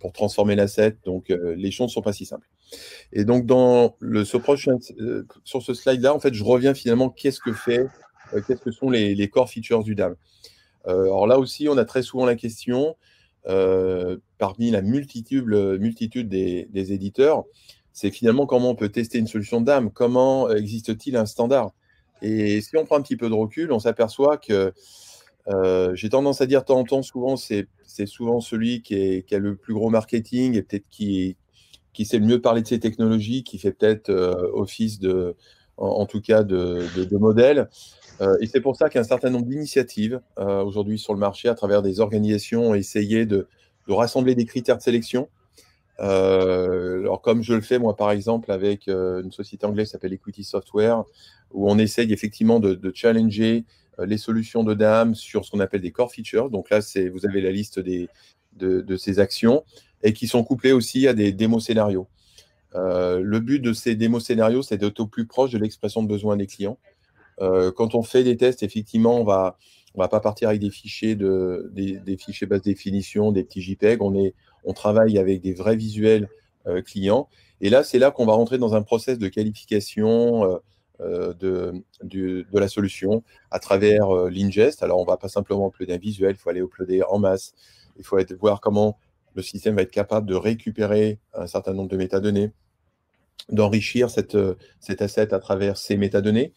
[0.00, 0.96] pour transformer l'asset.
[1.04, 2.48] Donc, euh, les choses ne sont pas si simples.
[3.12, 7.40] Et donc, dans ce prochain, euh, sur ce slide-là, en fait, je reviens finalement, qu'est-ce
[7.40, 7.86] que fait,
[8.46, 10.16] qu'est-ce que sont les, core features du DAM
[10.84, 12.96] Alors là aussi, on a très souvent la question,
[13.44, 17.44] parmi la multitude, multitude des, des éditeurs,
[17.92, 21.70] c'est finalement comment on peut tester une solution DAM, comment existe-t-il un standard?
[22.22, 24.72] Et si on prend un petit peu de recul, on s'aperçoit que
[25.48, 27.66] euh, j'ai tendance à dire de temps en temps, souvent, c'est
[28.06, 31.36] souvent celui qui, a le plus gros marketing et peut-être qui,
[31.92, 35.36] qui sait le mieux parler de ces technologies, qui fait peut-être euh, office de,
[35.76, 37.68] en, tout cas, de, modèle.
[38.20, 41.82] Euh, et c'est pour ça qu'un certain nombre d'initiatives aujourd'hui sur le marché, à travers
[41.82, 43.46] des organisations, ont essayé de,
[43.88, 45.28] rassembler des critères de sélection.
[45.98, 50.42] alors, comme je le fais, moi, par exemple, avec une société anglaise qui s'appelle Equity
[50.42, 51.04] Software,
[51.52, 53.64] où on essaye effectivement de, de challenger
[53.98, 56.50] les solutions de DAM sur ce qu'on appelle des core features.
[56.50, 56.80] Donc là,
[57.12, 58.08] vous avez la liste des,
[58.56, 59.64] de, ces actions
[60.02, 62.08] et qui sont couplées aussi à des démos scénarios.
[62.74, 66.08] Euh, le but de ces démos scénarios, c'est d'être au plus proche de l'expression de
[66.08, 66.78] besoin des clients.
[67.40, 69.58] Euh, quand on fait des tests, effectivement, on va,
[69.94, 74.02] on va pas partir avec des fichiers de, des, fichiers basse définition, des petits JPEG.
[74.02, 76.28] On est, on travaille avec des vrais visuels
[76.84, 77.28] clients.
[77.60, 80.60] Et là, c'est là qu'on va rentrer dans un process de qualification
[81.00, 84.82] euh, de, de, la solution à travers euh, l'ingest.
[84.82, 87.54] Alors, on ne va pas simplement uploader un visuel, il faut aller uploader en masse.
[87.98, 88.98] Il faut voir comment
[89.34, 92.52] le système va être capable de récupérer un certain nombre de métadonnées,
[93.50, 94.36] d'enrichir cette,
[94.80, 96.52] cet asset à travers ces métadonnées.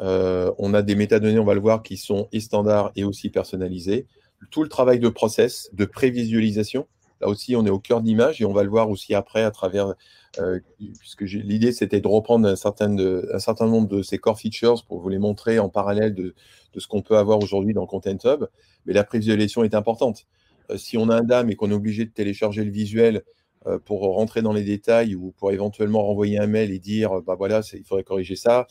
[0.00, 3.30] Euh, on a des métadonnées, on va le voir, qui sont et standards et aussi
[3.30, 4.06] personnalisées.
[4.50, 6.86] Tout le travail de process, de prévisualisation,
[7.24, 9.50] là aussi, on est au cœur d'image et on va le voir aussi après à
[9.50, 9.94] travers
[10.40, 10.60] euh,
[10.98, 15.18] puisque l'idée c'était de reprendre un certain, nombre de ces core features pour vous les
[15.18, 16.34] montrer en parallèle de,
[16.76, 18.46] ce qu'on peut avoir aujourd'hui dans Content Hub.
[18.84, 20.26] Mais la prévisualisation est importante.
[20.70, 23.22] Euh, si on a un DAM et qu'on est obligé de télécharger le visuel
[23.66, 27.36] euh, pour rentrer dans les détails ou pour éventuellement renvoyer un mail et dire bah
[27.36, 28.66] voilà, il faudrait corriger ça,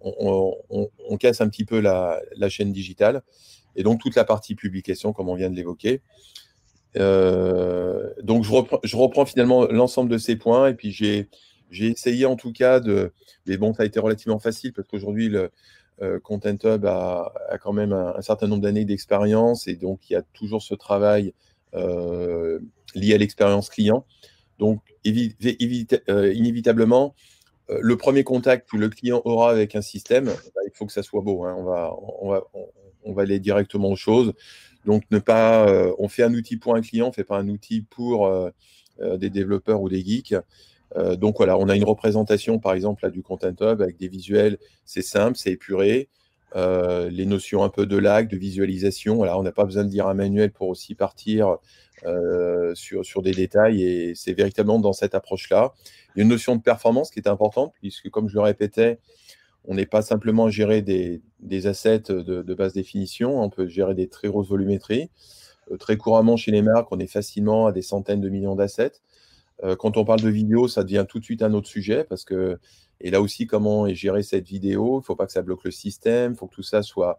[0.00, 3.22] on, casse un petit peu la, chaîne digitale.
[3.76, 6.02] Et donc toute la partie publication, comme on vient de l'évoquer.
[6.98, 11.28] Euh, donc, je reprends, finalement l'ensemble de ces points et puis j'ai,
[11.70, 13.12] essayé en tout cas de.
[13.46, 15.34] Mais bon, ça a été relativement facile parce qu'aujourd'hui,
[16.22, 20.22] Content Hub a, quand même un, certain nombre d'années d'expérience et donc il y a
[20.34, 21.32] toujours ce travail
[21.74, 24.04] lié à l'expérience client.
[24.58, 27.14] Donc, inévitablement,
[27.68, 31.02] le premier contact que le client aura avec un système, bah, il faut que ça
[31.02, 31.44] soit beau.
[31.44, 31.56] Hein.
[31.58, 32.42] On, va, on, va,
[33.04, 34.34] on, va, aller directement aux choses.
[34.84, 35.66] Donc, ne pas,
[35.98, 38.30] on fait un outil pour un client, on ne fait pas un outil pour
[39.00, 40.34] des développeurs ou des geeks.
[40.96, 44.08] Euh, donc voilà, on a une représentation par exemple là, du Content Hub avec des
[44.08, 46.08] visuels, c'est simple, c'est épuré.
[46.54, 49.90] Euh, les notions un peu de lag, de visualisation, voilà, on n'a pas besoin de
[49.90, 51.56] lire un manuel pour aussi partir
[52.04, 55.72] euh, sur, sur, des détails et c'est véritablement dans cette approche-là.
[56.14, 58.98] Il y a une notion de performance qui est importante puisque comme je le répétais,
[59.64, 63.94] on n'est pas simplement à gérer des, des assets de, basse définition, on peut gérer
[63.94, 65.10] des très grosses volumétries.
[65.78, 68.92] très couramment chez les marques, on est facilement à des centaines de millions d'assets.
[69.64, 72.24] Euh, quand on parle de vidéo, ça devient tout de suite un autre sujet parce
[72.24, 72.58] que,
[73.00, 74.96] et là aussi, comment est gérée cette vidéo?
[74.96, 77.18] Il ne faut pas que ça bloque le système, il faut que tout ça soit.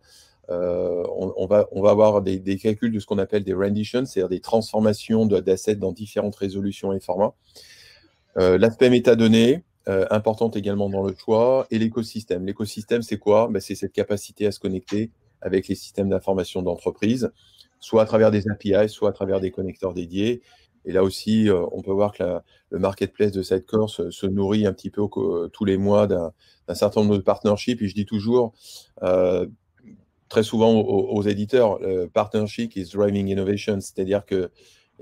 [0.49, 5.25] Euh, on, va, avoir des, calculs de ce qu'on appelle des renditions, c'est-à-dire des transformations
[5.25, 7.33] d'assets dans différentes résolutions et formats.
[8.37, 12.45] Euh, l'aspect métadonnées, importante également dans le choix, et l'écosystème.
[12.45, 13.49] L'écosystème, c'est quoi?
[13.51, 17.31] Ben, C'est cette capacité à se connecter avec les systèmes d'information d'entreprise,
[17.79, 20.41] soit à travers des API, soit à travers des connecteurs dédiés.
[20.85, 22.23] Et là aussi, euh, on peut voir que
[22.69, 25.03] le marketplace de Sidecore se, se, nourrit un petit peu
[25.51, 26.31] tous les mois d'un
[26.73, 27.81] certain nombre de partnerships.
[27.81, 28.53] Et je dis toujours,
[29.01, 29.47] euh,
[30.29, 33.79] très souvent aux, éditeurs, le partnership is driving innovation.
[33.79, 34.25] C'est-à-dire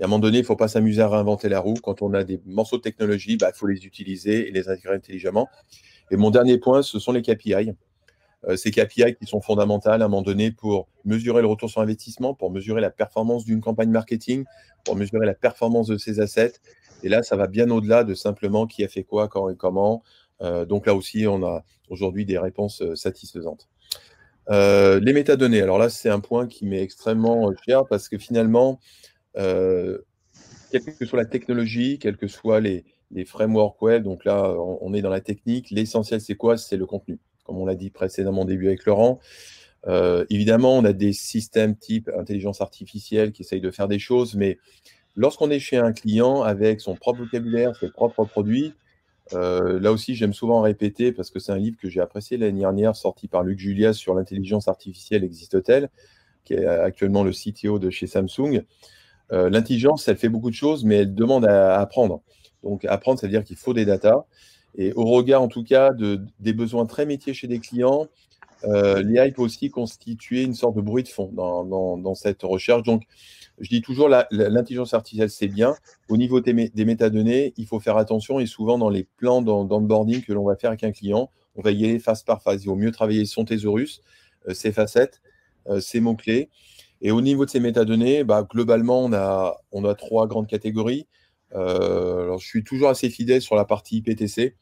[0.02, 1.74] qu'à un moment donné, il ne faut pas s'amuser à réinventer la roue.
[1.80, 4.96] Quand on a des morceaux de technologie, bah, il faut les utiliser et les intégrer
[4.96, 5.48] intelligemment.
[6.10, 7.70] Et mon dernier point, ce sont les KPI.
[8.48, 11.82] Euh, ces KPI qui sont fondamentales à un moment donné pour mesurer le retour sur
[11.82, 14.44] investissement, pour mesurer la performance d'une campagne marketing,
[14.84, 16.54] pour mesurer la performance de ses assets.
[17.04, 20.02] Et là, ça va bien au-delà de simplement qui a fait quoi, quand et comment.
[20.40, 23.68] Euh, donc là aussi, on a aujourd'hui des réponses euh, satisfaisantes.
[24.50, 28.80] les métadonnées, alors là, c'est un point qui m'est extrêmement cher parce que finalement,
[29.34, 34.94] quelle que soit la technologie, quels que soient les, les frameworks web, donc là, on
[34.94, 36.56] est dans la technique, l'essentiel, c'est quoi?
[36.56, 39.20] C'est le contenu comme on l'a dit précédemment au début avec Laurent.
[39.86, 44.34] Euh, évidemment, on a des systèmes type intelligence artificielle qui essayent de faire des choses,
[44.34, 44.58] mais
[45.16, 48.74] lorsqu'on est chez un client avec son propre vocabulaire, ses propres produits,
[49.34, 52.60] euh, là aussi, j'aime souvent répéter parce que c'est un livre que j'ai apprécié l'année
[52.60, 55.90] dernière, sorti par Luc Julias sur l'intelligence artificielle existe-t-elle,
[56.44, 58.64] qui est actuellement le CTO de chez Samsung.
[59.32, 62.22] Euh, l'intelligence, elle fait beaucoup de choses, mais elle demande à apprendre.
[62.62, 64.24] Donc, apprendre, ça veut dire qu'il faut des datas.
[64.76, 68.08] Et au regard, en tout cas, de, des besoins très métiers chez des clients,
[68.64, 72.82] euh, l'IA peut aussi constituer une sorte de bruit de fond dans, cette recherche.
[72.82, 73.02] Donc,
[73.58, 75.74] je dis toujours, l'intelligence artificielle, c'est bien.
[76.08, 76.52] Au niveau des,
[76.84, 80.70] métadonnées, il faut faire attention et souvent dans les plans d'onboarding que l'on va faire
[80.70, 82.64] avec un client, on va y aller phase par phase.
[82.64, 84.00] Il vaut mieux travailler son thésaurus,
[84.48, 85.20] euh, ses facettes,
[85.78, 86.48] ses mots-clés.
[87.02, 91.08] Et au niveau de ces métadonnées, bah, globalement, on a, trois grandes catégories.
[91.54, 94.54] Euh, alors, je suis toujours assez fidèle sur la partie IPTC,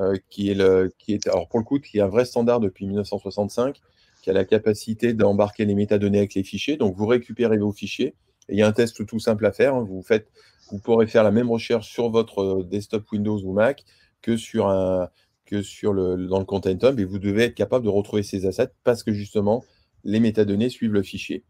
[0.00, 3.80] euh, qui est alors pour le coup, qui est un vrai standard depuis 1965,
[4.20, 6.76] qui a la capacité d'embarquer les métadonnées avec les fichiers.
[6.76, 8.14] Donc, vous récupérez vos fichiers.
[8.48, 9.76] Il y a un test tout simple à faire.
[9.76, 9.86] Hein.
[9.88, 10.26] Vous faites,
[10.72, 13.84] vous pourrez faire la même recherche sur votre euh, desktop Windows ou Mac
[14.22, 15.08] que sur dans
[15.50, 19.64] le Content Hub et vous devez être capable de retrouver ces assets parce que justement,
[20.02, 21.44] les métadonnées suivent le fichier.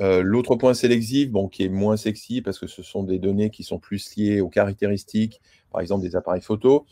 [0.00, 3.50] Euh, l'autre point, l'exif, bon, qui est moins sexy parce que ce sont des données
[3.50, 5.40] qui sont plus liées aux caractéristiques,
[5.72, 6.86] par exemple des appareils photo.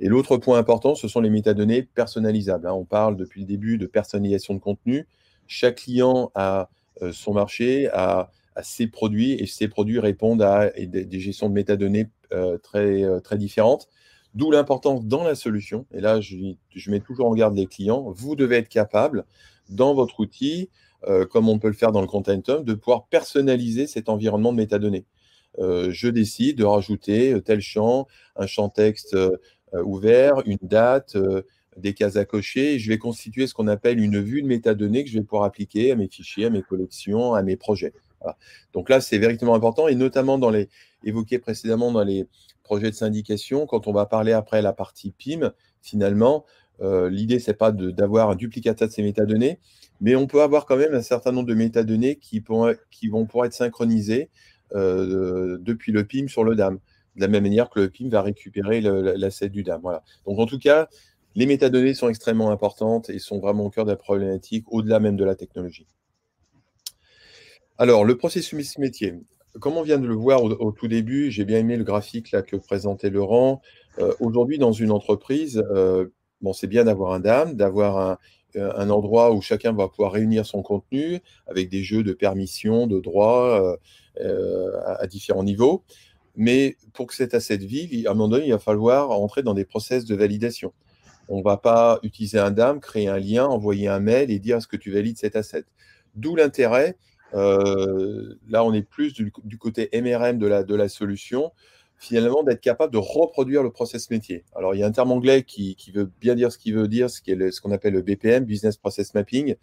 [0.00, 2.66] Et l'autre point important, ce sont les métadonnées personnalisables.
[2.66, 2.72] Hein.
[2.72, 5.06] On parle depuis le début de personnalisation de contenu.
[5.46, 6.70] Chaque client a
[7.02, 8.30] euh, son marché, a,
[8.62, 13.88] ses produits, et ces produits répondent à des, gestions de métadonnées euh, très, très différentes.
[14.34, 15.86] D'où l'importance dans la solution.
[15.92, 16.36] Et là, je,
[16.74, 18.10] je mets toujours en garde les clients.
[18.10, 19.24] Vous devez être capable,
[19.68, 20.70] dans votre outil,
[21.06, 24.52] euh, comme on peut le faire dans le Content Hub, de pouvoir personnaliser cet environnement
[24.52, 25.06] de métadonnées.
[25.58, 28.06] Euh, je décide de rajouter euh, tel champ,
[28.36, 29.16] un champ texte
[29.84, 31.16] ouvert, une date,
[31.76, 35.10] des cases à cocher, je vais constituer ce qu'on appelle une vue de métadonnées que
[35.10, 37.92] je vais pouvoir appliquer à mes fichiers, à mes collections, à mes projets.
[38.72, 40.68] Donc là, c'est véritablement important, et notamment dans les
[41.04, 42.26] évoqués précédemment dans les
[42.62, 46.44] projets de syndication, quand on va parler après la partie PIM, finalement,
[46.80, 49.58] euh, l'idée, c'est pas d'avoir un duplicata de ces métadonnées,
[50.00, 53.52] mais on peut avoir quand même un certain nombre de métadonnées qui, vont pouvoir être
[53.52, 54.30] synchronisées
[54.74, 56.78] euh, depuis le PIM sur le DAM,
[57.16, 59.80] de la même manière que le PIM va récupérer l'asset du DAM.
[59.82, 60.02] Voilà.
[60.26, 60.88] Donc en tout cas,
[61.34, 65.16] les métadonnées sont extrêmement importantes et sont vraiment au cœur de la problématique, au-delà même
[65.16, 65.86] de la technologie.
[67.76, 69.14] Alors, le processus métier.
[69.60, 72.56] Comme on vient de le voir au, tout début, j'ai bien aimé le graphique que
[72.56, 73.60] présentait Laurent.
[73.98, 75.62] Euh, aujourd'hui, dans une entreprise,
[76.40, 78.18] bon, c'est bien d'avoir un DAM, d'avoir un
[78.56, 83.78] endroit où chacun va pouvoir réunir son contenu avec des jeux de permission, de droits
[84.20, 85.84] à, différents niveaux.
[86.34, 89.54] Mais pour que cet asset vive, à un moment donné, il va falloir entrer dans
[89.54, 90.72] des process de validation.
[91.28, 94.56] On ne va pas utiliser un DAM, créer un lien, envoyer un mail et dire
[94.56, 95.64] est-ce que tu valides cet asset?
[96.14, 96.96] D'où l'intérêt,
[97.34, 101.52] euh, là on est plus du, côté MRM de la, de la solution,
[101.98, 104.44] finalement d'être capable de reproduire le process métier.
[104.54, 107.10] Alors il y a un terme anglais qui, veut bien dire ce qu'il veut dire,
[107.10, 109.56] ce qu'on appelle le BPM, Business Process Mapping.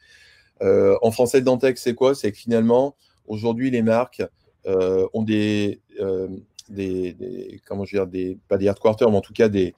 [0.62, 2.16] Euh, en français, le Dantex, c'est quoi?
[2.16, 2.96] C'est que finalement,
[3.28, 4.24] aujourd'hui, les marques
[4.66, 5.82] euh, ont des,
[6.70, 9.74] des, comment je veux dire, pas des headquarters, mais en tout cas des,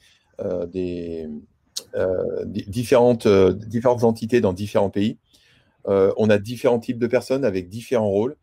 [1.96, 3.54] euh, différentes, euh,
[3.86, 5.18] entités dans différents pays.
[5.88, 8.36] Euh, on a différents types de personnes avec différents rôles.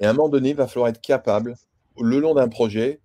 [0.00, 1.56] Et à un moment donné, il va falloir être capable,
[2.00, 3.00] le long d'un projet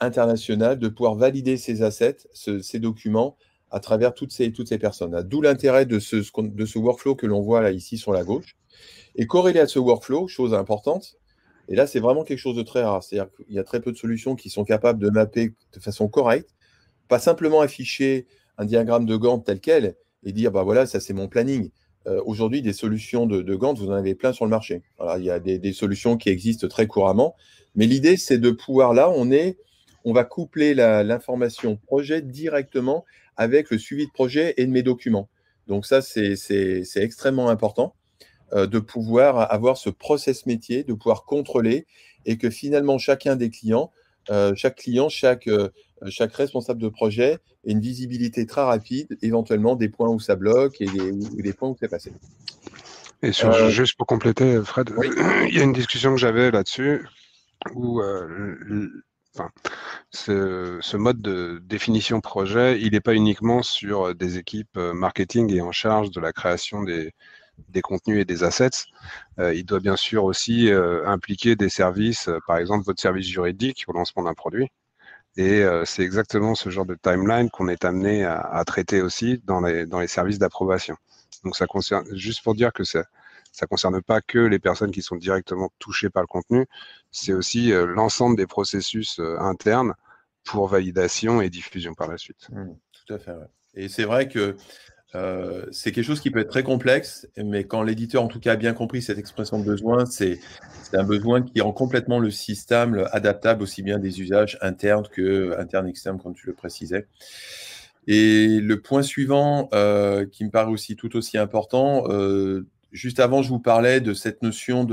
[0.00, 3.36] international, de pouvoir valider ces assets, ces documents,
[3.72, 5.22] à travers toutes ces, toutes ces personnes.
[5.22, 8.56] D'où l'intérêt de ce, de ce workflow que l'on voit là ici sur la gauche.
[9.16, 11.16] Et corrélé à ce workflow, chose importante,
[11.68, 13.92] et là c'est vraiment quelque chose de très rare, c'est-à-dire qu'il y a très peu
[13.92, 16.50] de solutions qui sont capables de mapper de façon correcte,
[17.08, 18.26] pas simplement afficher
[18.58, 21.70] un diagramme de Gantt tel quel et dire, bah voilà, ça c'est mon planning.
[22.06, 24.82] Euh, aujourd'hui, des solutions de, de, Gantt, vous en avez plein sur le marché.
[25.18, 27.36] il y a des, solutions qui existent très couramment,
[27.74, 29.58] mais l'idée, c'est de pouvoir, là, on est,
[30.04, 33.04] on va coupler l'information projet directement
[33.36, 35.28] avec le suivi de projet et de mes documents.
[35.68, 36.36] Donc ça, c'est
[36.96, 37.94] extrêmement important
[38.52, 41.86] euh, de pouvoir avoir ce process métier, de pouvoir contrôler
[42.26, 43.90] et que finalement, chacun des clients,
[44.30, 45.70] euh, chaque client, chaque euh,
[46.08, 50.80] chaque responsable de projet ait une visibilité très rapide, éventuellement des points où ça bloque
[50.80, 52.12] et des, points où c'est passé.
[53.22, 53.30] Et
[53.70, 54.90] juste pour compléter, Fred,
[55.48, 57.06] il y a une discussion que j'avais là-dessus
[57.74, 58.90] où euh,
[60.10, 65.72] ce, mode de définition projet, il n'est pas uniquement sur des équipes marketing et en
[65.72, 67.12] charge de la création des,
[67.82, 68.86] contenus et des assets.
[69.38, 70.70] il doit bien sûr aussi
[71.06, 74.68] impliquer des services, par exemple votre service juridique au lancement d'un produit.
[75.36, 79.60] Et euh, c'est exactement ce genre de timeline qu'on est amené à, traiter aussi dans
[79.60, 80.96] les, dans les services d'approbation.
[81.44, 83.04] Donc ça concerne, juste pour dire que ça
[83.62, 86.66] ne concerne pas que les personnes qui sont directement touchées par le contenu,
[87.12, 89.94] c'est aussi euh, l'ensemble des processus euh, internes
[90.44, 92.48] pour validation et diffusion par la suite.
[92.50, 92.70] Mmh,
[93.06, 93.32] tout à fait.
[93.74, 94.56] Et c'est vrai que
[95.14, 98.52] euh, c'est quelque chose qui peut être très complexe, mais quand l'éditeur, en tout cas,
[98.52, 100.40] a bien compris cette expression de besoin, c'est
[100.94, 105.86] un besoin qui rend complètement le système adaptable aussi bien des usages internes que internes
[105.86, 107.06] externes, comme tu le précisais.
[108.06, 109.68] Et le point suivant,
[110.32, 112.04] qui me paraît aussi tout aussi important,
[112.92, 114.86] juste avant, je vous parlais de cette notion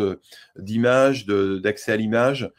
[0.58, 2.50] d'image, d'accès à l'image.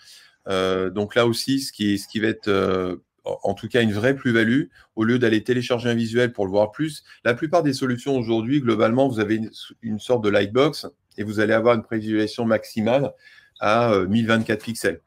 [0.46, 4.64] donc là aussi, ce qui, va être en tout cas une vraie plus-value,
[4.96, 7.04] au lieu d'aller télécharger un visuel pour le voir plus.
[7.24, 9.40] La plupart des solutions aujourd'hui, globalement, vous avez
[9.82, 10.86] une, sorte de lightbox
[11.18, 13.12] et vous allez avoir une prévisualisation maximale
[13.60, 15.00] à 1024 euh, pixels.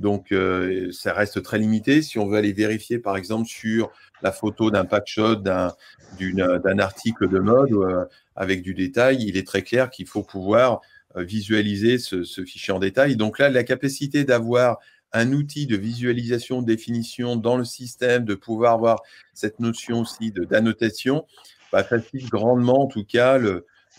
[0.00, 2.02] Donc, euh, ça reste très limité.
[2.02, 3.90] Si on veut aller vérifier, par exemple, sur
[4.22, 8.04] la photo d'un packshot, d'un article de mode euh,
[8.36, 10.80] avec du détail, il est très clair qu'il faut pouvoir
[11.16, 13.16] visualiser ce, ce, fichier en détail.
[13.16, 14.78] Donc là, la capacité d'avoir
[15.12, 19.02] un outil de visualisation, de définition dans le système, de pouvoir avoir
[19.34, 21.26] cette notion aussi d'annotation,
[21.72, 23.38] bah, facilite grandement en tout cas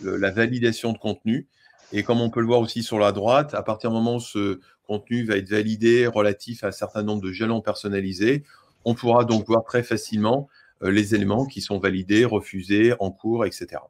[0.01, 1.47] la validation de contenu.
[1.91, 4.19] Et comme on peut le voir aussi sur la droite, à partir du moment où
[4.19, 4.59] ce
[4.89, 8.43] contenu va être validé relatif à un certain nombre de jalons personnalisés,
[8.85, 10.49] on pourra donc voir très facilement
[10.81, 13.83] euh, les éléments qui sont validés, refusés, en cours, etc.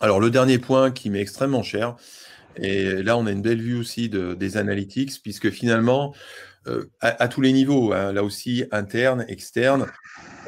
[0.00, 1.96] Alors le dernier point qui m'est extrêmement cher,
[2.56, 6.14] et là, on a une belle vue aussi des analytics, puisque finalement,
[6.66, 9.86] euh, à, tous les niveaux, hein, là aussi interne, externe,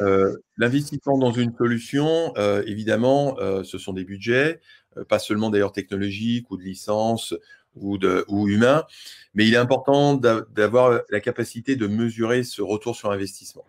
[0.01, 2.35] euh, l'investissement dans une solution,
[2.67, 4.61] évidemment, ce sont des budgets,
[5.09, 7.35] pas seulement d'ailleurs technologiques ou de licence
[7.77, 8.85] ou, de, ou humains,
[9.35, 13.65] mais il est important d'avoir la capacité de mesurer ce retour sur investissement.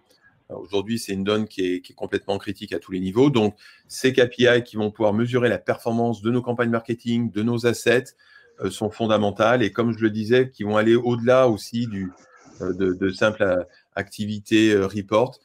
[0.50, 3.30] Aujourd'hui, c'est une donne qui est, complètement critique à tous les niveaux.
[3.30, 3.56] Donc,
[3.88, 8.15] ces KPI qui vont pouvoir mesurer la performance de nos campagnes marketing, de nos assets,
[8.62, 9.63] euh, sont fondamentales.
[9.63, 12.12] Et comme je le disais, qui vont aller au-delà aussi du,
[12.62, 13.63] euh, de, simples euh,
[13.96, 15.39] activités report.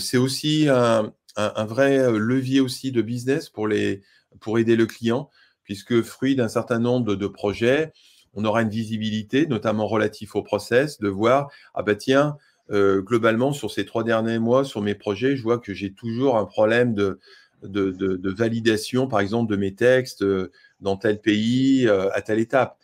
[0.00, 4.02] c'est aussi un, un, un, vrai levier aussi de business pour, les,
[4.40, 5.28] pour aider le client,
[5.66, 7.92] puisque fruit d'un certain nombre de, projets,
[8.34, 12.36] on aura une visibilité, notamment relatif au process, de voir, ah bah tiens,
[12.70, 16.38] euh, globalement, sur ces trois derniers mois, sur mes projets, je vois que j'ai toujours
[16.38, 17.18] un problème de,
[17.62, 22.78] validation, par exemple, de mes textes euh, dans tel pays, euh, à telle étape.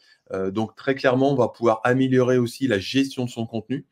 [0.51, 3.85] donc, très clairement, on va pouvoir améliorer aussi la gestion de son contenu.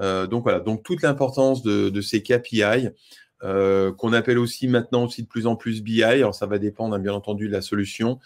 [0.00, 0.60] donc, voilà.
[0.60, 2.90] Donc, toute l'importance de, ces KPI
[3.40, 6.02] qu'on appelle aussi maintenant aussi de plus en plus BI.
[6.02, 8.18] Alors ça va dépendre hein, bien entendu de la solution.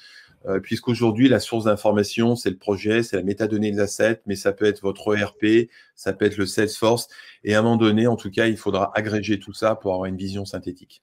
[0.46, 4.52] Euh, puisqu'aujourd'hui, la source d'information, c'est le projet, c'est la métadonnée des assets, mais ça
[4.52, 7.08] peut être votre ERP, ça peut être le Salesforce.
[7.44, 10.06] Et à un moment donné, en tout cas, il faudra agréger tout ça pour avoir
[10.06, 11.02] une vision synthétique.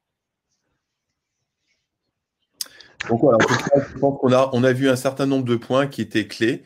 [3.08, 5.46] Donc voilà, en tout cas, je pense qu'on a, on a vu un certain nombre
[5.46, 6.64] de points qui étaient clés.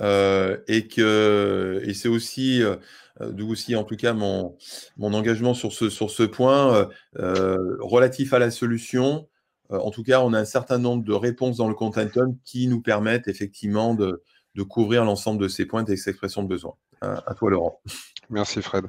[0.00, 2.76] Euh, et que et c'est aussi euh,
[3.20, 4.56] d'où aussi en tout cas mon,
[4.96, 9.28] mon engagement sur ce, sur ce point relatif à la solution,
[9.72, 12.66] euh, en tout cas, on a un certain nombre de réponses dans le contentum qui
[12.66, 14.22] nous permettent effectivement de,
[14.68, 16.74] couvrir l'ensemble de ces points et ces expressions de besoin.
[17.00, 17.80] À, toi, Laurent.
[18.28, 18.84] Merci, Fred.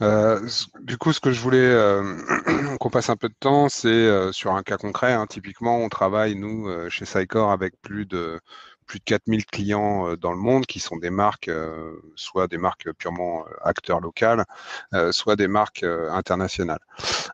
[0.00, 0.40] Euh,
[0.80, 2.16] du coup, ce que je voulais euh,
[2.80, 5.12] qu'on passe un peu de temps, c'est sur un cas concret.
[5.12, 5.26] Hein.
[5.28, 8.40] Typiquement, on travaille, nous, chez Sycor, avec plus de
[8.88, 12.58] plus de 4000 clients euh, dans le monde qui sont des marques, euh, soit des
[12.58, 14.44] marques purement euh, acteurs locales,
[15.12, 16.80] soit des marques internationales.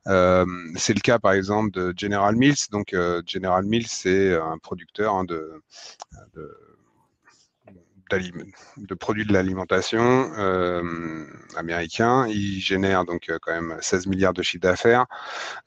[0.04, 2.68] c'est le cas par exemple de General Mills.
[2.72, 2.94] Donc
[3.26, 5.62] General Mills, c'est un producteur hein, de,
[6.34, 6.73] de
[8.18, 11.24] de produits de l'alimentation euh,
[11.56, 12.26] américains.
[12.28, 15.06] Ils génèrent donc euh, quand même 16 milliards de chiffre d'affaires.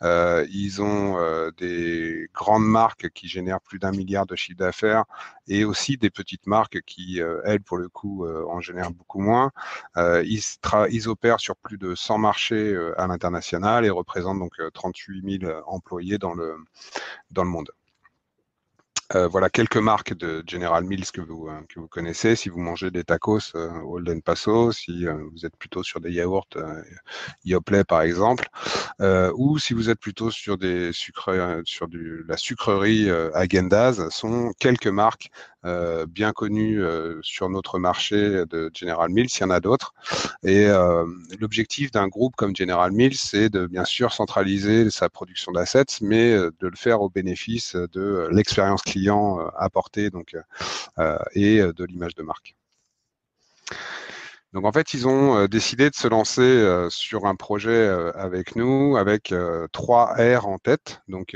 [0.01, 1.17] Euh, ils ont
[1.57, 5.05] des grandes marques qui génèrent plus d'un milliard de chiffre d'affaires
[5.47, 9.51] et aussi des petites marques qui, elles, pour le coup, en génèrent beaucoup moins.
[9.95, 10.41] Ils,
[10.89, 16.17] ils, opèrent sur plus de 100 marchés à l'international et représentent donc 38 000 employés
[16.17, 16.57] dans le,
[17.31, 17.71] dans le monde.
[19.15, 22.35] Euh, voilà quelques marques de General Mills que vous, euh, que vous connaissez.
[22.35, 26.47] Si vous mangez des tacos euh, Holden Paso, si vous êtes plutôt sur des yaourts
[27.45, 28.49] Yoplait par exemple,
[28.99, 34.87] ou si vous êtes plutôt sur des sucres, sur du, la sucrerie Agendaz, sont quelques
[34.87, 35.29] marques
[35.67, 39.93] euh, bien connu euh, sur notre marché de General Mills, il y en a d'autres.
[40.43, 41.05] Et euh,
[41.39, 46.33] l'objectif d'un groupe comme General Mills, c'est de bien sûr centraliser sa production d'assets, mais
[46.35, 50.35] de le faire au bénéfice de l'expérience client apportée donc,
[51.33, 52.55] et de l'image de marque.
[54.53, 59.33] Donc en fait, ils ont décidé de se lancer sur un projet avec nous, avec
[59.71, 61.35] trois R en tête, donc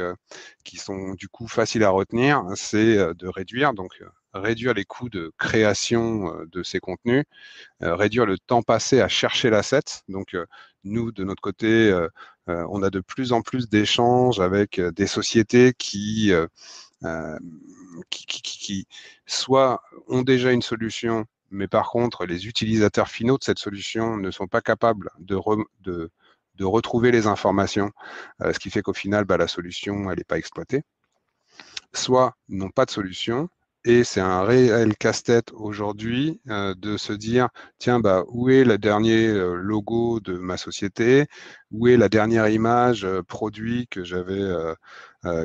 [0.64, 2.44] qui sont du coup faciles à retenir.
[2.56, 4.02] C'est de réduire, donc
[4.34, 7.26] réduire les coûts de création euh, de ces contenus,
[7.84, 10.04] euh, réduire le temps passé à chercher l'asset.
[10.08, 10.46] Donc, euh,
[10.84, 11.94] nous, de notre côté,
[12.48, 16.32] on a de plus en plus d'échanges avec des sociétés qui,
[18.10, 18.88] qui, qui, qui,
[19.28, 24.32] soit ont déjà une solution, mais par contre, les utilisateurs finaux de cette solution ne
[24.32, 25.38] sont pas capables de,
[25.82, 26.10] de,
[26.56, 27.92] de retrouver les informations,
[28.42, 30.84] ce qui fait qu'au final, bah, la solution, n'est pas exploitée.
[31.94, 33.50] Soit n'ont pas de solution,
[33.84, 37.50] et c'est un réel casse-tête aujourd'hui euh, de se dire,
[37.80, 41.26] tiens, bah, où est le dernier euh, logo de ma société?
[41.72, 44.42] Où est la dernière image euh, produit que j'avais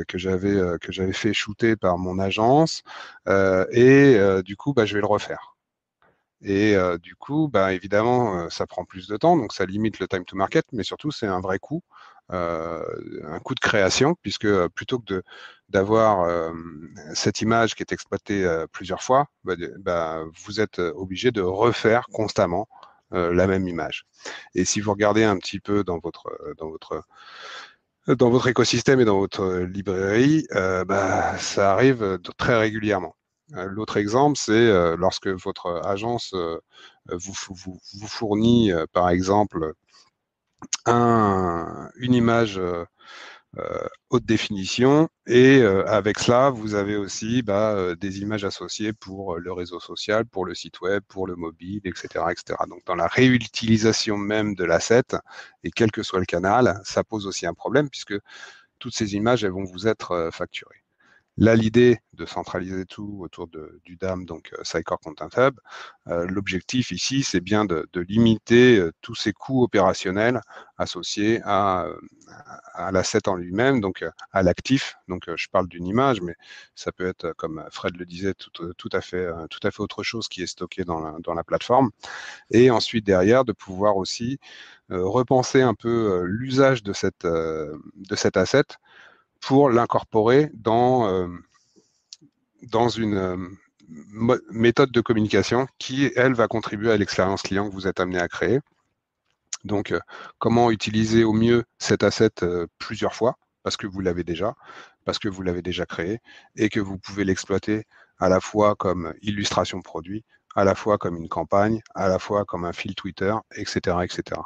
[0.08, 2.82] que j'avais que j'avais fait shooter par mon agence?
[3.72, 5.55] Et du coup, bah, je vais le refaire.
[6.48, 10.24] Et du coup, bah, évidemment, ça prend plus de temps, donc ça limite le time
[10.24, 11.82] to market, mais surtout, c'est un vrai coût.
[12.32, 12.82] Euh,
[13.24, 15.22] un coût de création, puisque euh, plutôt que
[15.68, 16.52] d'avoir euh,
[17.14, 22.68] cette image qui est exploitée plusieurs fois, bah, bah, vous êtes obligé de refaire constamment
[23.12, 24.04] la même image.
[24.54, 26.28] Et si vous regardez un petit peu dans votre,
[26.58, 27.02] dans votre,
[28.08, 30.46] dans votre écosystème et dans votre librairie,
[31.38, 33.14] ça arrive très régulièrement.
[33.50, 39.74] L'autre exemple, c'est lorsque votre agence vous, vous, vous fournit, par exemple,
[40.86, 42.84] un, une image euh,
[43.58, 49.38] euh, haute définition et euh, avec cela, vous avez aussi bah, des images associées pour
[49.38, 52.26] le réseau social, pour le site web, pour le mobile, etc.
[52.30, 52.58] etc.
[52.68, 55.04] Donc dans la réutilisation même de l'asset,
[55.64, 58.14] et quel que soit le canal, ça pose aussi un problème puisque
[58.78, 60.85] toutes ces images elles vont vous être facturées.
[61.38, 65.60] Là, l'idée de centraliser tout autour du DAM, donc euh, Content Hub,
[66.08, 70.40] euh, l'objectif ici, c'est bien de, limiter euh, tous ces coûts opérationnels
[70.78, 71.88] associés à,
[72.90, 74.96] l'asset en lui-même, donc à l'actif.
[75.08, 76.34] Donc, je parle d'une image, mais
[76.74, 79.28] ça peut être, comme Fred le disait, tout, à, fait,
[79.78, 81.90] autre chose qui est stocké dans la, plateforme.
[82.50, 84.38] Et ensuite, derrière, de pouvoir aussi
[84.90, 87.24] repenser un peu l'usage de cet
[88.36, 88.64] asset
[89.46, 91.28] pour l'incorporer dans, euh,
[92.64, 93.36] dans une euh,
[94.50, 98.26] méthode de communication qui, elle, va contribuer à l'expérience client que vous êtes amené à
[98.26, 98.58] créer.
[99.62, 100.00] Donc, euh,
[100.38, 102.32] comment utiliser au mieux cet asset
[102.78, 104.56] plusieurs fois, parce que vous l'avez déjà,
[105.04, 106.18] parce que vous l'avez déjà créé,
[106.56, 107.84] et que vous pouvez l'exploiter
[108.18, 110.24] à la fois comme illustration produit,
[110.56, 113.98] à la fois comme une campagne, à la fois comme un fil Twitter, etc.
[114.02, 114.40] etc.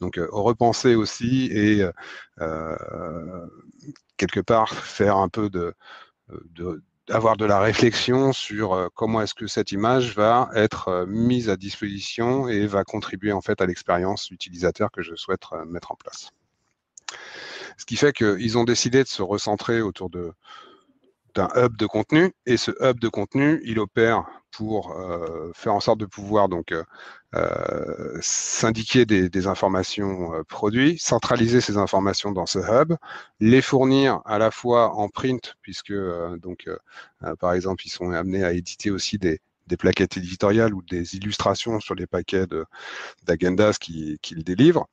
[0.00, 1.84] Donc repenser aussi et
[4.16, 5.74] quelque part faire un peu de,
[6.50, 11.56] de avoir de la réflexion sur comment est-ce que cette image va être mise à
[11.56, 16.30] disposition et va contribuer en fait à l'expérience utilisateur que je souhaite mettre en place.
[17.78, 20.32] Ce qui fait qu'ils ont décidé de se recentrer autour de,
[21.36, 25.80] d'un hub de contenu et ce hub de contenu, il opère pour euh, faire en
[25.80, 26.82] sorte de pouvoir donc euh,
[27.34, 32.94] euh, syndiquer des, informations produits, centraliser ces informations dans ce hub,
[33.38, 35.92] les fournir à la fois en print puisque
[36.38, 36.68] donc
[37.38, 41.80] par exemple ils sont amenés à éditer aussi des, des plaquettes éditoriales ou des illustrations
[41.80, 42.46] sur les paquets
[43.24, 44.86] d'agendas qu'ils qui délivrent,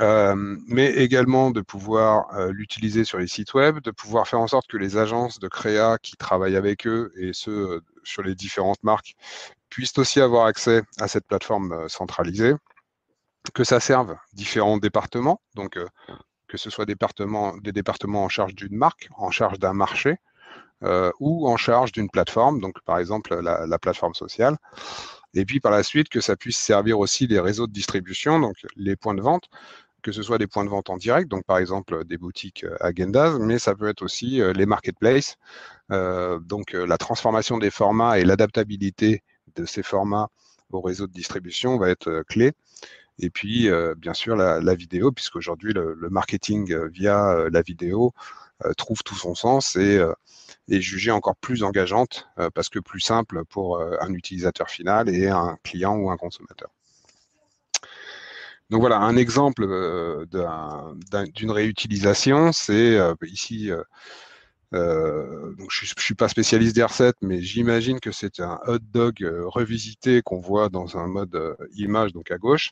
[0.00, 0.34] euh,
[0.66, 4.66] mais également de pouvoir euh, l'utiliser sur les sites web, de pouvoir faire en sorte
[4.66, 8.82] que les agences de créa qui travaillent avec eux et ceux euh, sur les différentes
[8.82, 9.14] marques
[9.68, 12.54] puissent aussi avoir accès à cette plateforme centralisée,
[13.54, 15.78] que ça serve différents départements, donc
[16.52, 20.18] que ce soit des départements, en charge d'une marque, en charge d'un marché,
[21.20, 24.56] ou en charge d'une plateforme, donc par exemple la, plateforme sociale.
[25.34, 28.56] Et puis par la suite, que ça puisse servir aussi les réseaux de distribution, donc
[28.76, 29.48] les points de vente,
[30.02, 32.76] que ce soit des points de vente en direct, donc par exemple des boutiques euh,
[32.80, 35.36] Agendas, mais ça peut être aussi euh, les marketplaces,
[35.90, 39.22] donc la transformation des formats et l'adaptabilité
[39.56, 40.28] de ces formats
[40.70, 42.52] au réseau de distribution va être clé.
[43.18, 43.68] Et puis,
[43.98, 48.14] bien sûr, la, vidéo, puisqu'aujourd'hui, le marketing via la vidéo
[48.76, 50.00] trouve tout son sens et
[50.68, 55.08] et jugée encore plus engageante euh, parce que plus simple pour euh, un utilisateur final
[55.08, 56.70] et un client ou un consommateur.
[58.70, 60.24] Donc voilà, un exemple euh,
[61.34, 63.70] d'une réutilisation, c'est ici
[64.74, 68.78] euh, donc je ne suis pas spécialiste des recettes, mais j'imagine que c'est un hot
[68.78, 72.70] dog euh, revisité qu'on voit dans un mode euh, image, donc à gauche,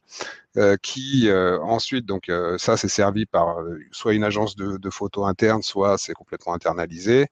[0.82, 2.28] qui ensuite, donc
[2.58, 3.58] ça c'est servi par
[3.92, 7.28] soit une agence de, de photos interne, soit c'est complètement internalisé.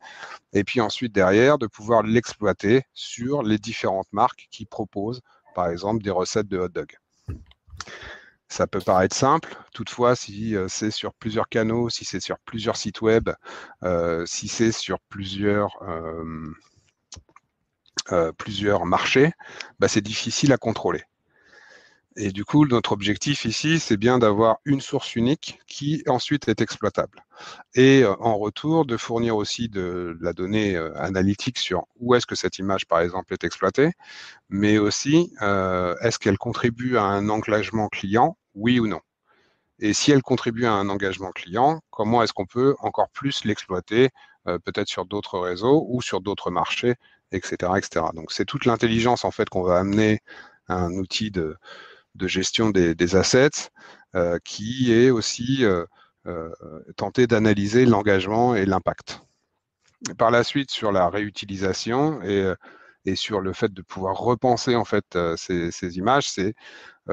[0.52, 5.20] Et puis ensuite derrière, de pouvoir l'exploiter sur les différentes marques qui proposent,
[5.56, 6.96] par exemple, des recettes de hot dog.
[8.48, 12.76] Ça peut paraître simple, toutefois, si euh, c'est sur plusieurs canaux, si c'est sur plusieurs
[12.76, 13.28] sites web,
[13.84, 15.76] euh, si c'est sur plusieurs,
[18.10, 19.32] euh, plusieurs marchés,
[19.78, 21.02] bah, c'est difficile à contrôler.
[22.20, 26.60] Et du coup, notre objectif ici, c'est bien d'avoir une source unique qui ensuite est
[26.60, 27.24] exploitable.
[27.76, 32.26] Et euh, en retour, de fournir aussi de la donnée euh, analytique sur où est-ce
[32.26, 33.92] que cette image, par exemple, est exploitée,
[34.48, 39.00] mais aussi euh, est-ce qu'elle contribue à un engagement client, oui ou non.
[39.78, 44.10] Et si elle contribue à un engagement client, comment est-ce qu'on peut encore plus l'exploiter,
[44.44, 46.94] peut-être sur d'autres réseaux ou sur d'autres marchés,
[47.30, 48.06] etc., etc.
[48.14, 50.20] Donc c'est toute l'intelligence en fait qu'on va amener
[50.66, 51.56] à un outil de,
[52.18, 53.70] de gestion des, assets,
[54.14, 55.84] euh, qui est aussi euh,
[56.26, 56.50] euh,
[56.96, 59.22] tenter d'analyser l'engagement et l'impact.
[60.18, 62.54] Par la suite, sur la réutilisation et,
[63.14, 66.54] sur le fait de pouvoir repenser en fait ces, images, c'est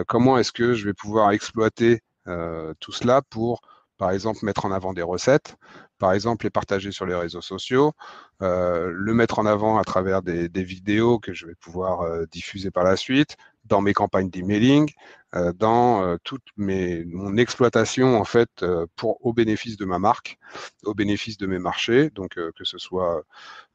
[0.07, 3.61] comment est-ce que je vais pouvoir exploiter tout cela pour,
[3.97, 5.55] par exemple, mettre en avant des recettes,
[5.97, 7.93] par exemple les partager sur les réseaux sociaux,
[8.41, 12.97] le mettre en avant à travers des, vidéos que je vais pouvoir diffuser par la
[12.97, 14.91] suite, dans mes campagnes d'emailing,
[15.35, 19.99] euh, dans euh, toute mes, mon exploitation en fait euh, pour au bénéfice de ma
[19.99, 20.37] marque,
[20.83, 23.23] au bénéfice de mes marchés, donc que ce soit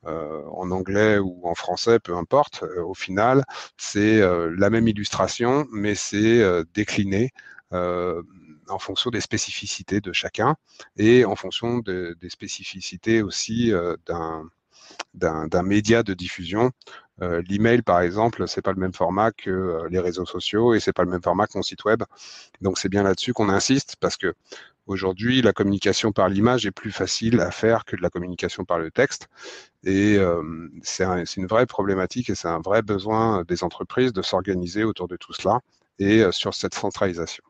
[0.05, 2.65] en anglais ou en français, peu importe.
[2.79, 3.45] au final,
[3.77, 6.43] c'est la même illustration, mais c'est
[6.73, 7.33] décliné
[8.71, 10.57] en fonction des spécificités de chacun
[10.97, 13.73] et en fonction des spécificités aussi
[14.07, 14.49] d'un
[15.15, 16.71] d'un média de diffusion.
[17.23, 20.81] Euh, l'email, par exemple, c'est pas le même format que euh, les réseaux sociaux et
[20.81, 22.03] c'est pas le même format que mon site web.
[22.61, 24.35] Donc c'est bien là-dessus qu'on insiste parce que
[24.87, 28.79] aujourd'hui, la communication par l'image est plus facile à faire que de la communication par
[28.79, 29.29] le texte.
[29.85, 31.05] Et euh, c'est
[31.37, 35.33] une vraie problématique et c'est un vrai besoin des entreprises de s'organiser autour de tout
[35.33, 35.61] cela
[35.99, 37.45] et sur cette centralisation.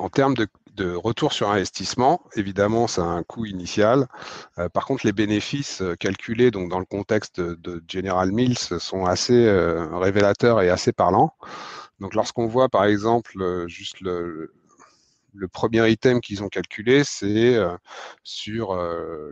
[0.00, 0.48] En termes de
[0.80, 4.06] de retour sur investissement, évidemment, ça a un coût initial.
[4.58, 9.04] Euh, par contre, les bénéfices euh, calculés donc dans le contexte de General Mills sont
[9.04, 11.34] assez euh, révélateurs et assez parlants.
[12.00, 14.52] Donc, lorsqu'on voit, par exemple, juste le,
[15.52, 17.58] premier item qu'ils ont calculé, c'est
[18.24, 18.74] sur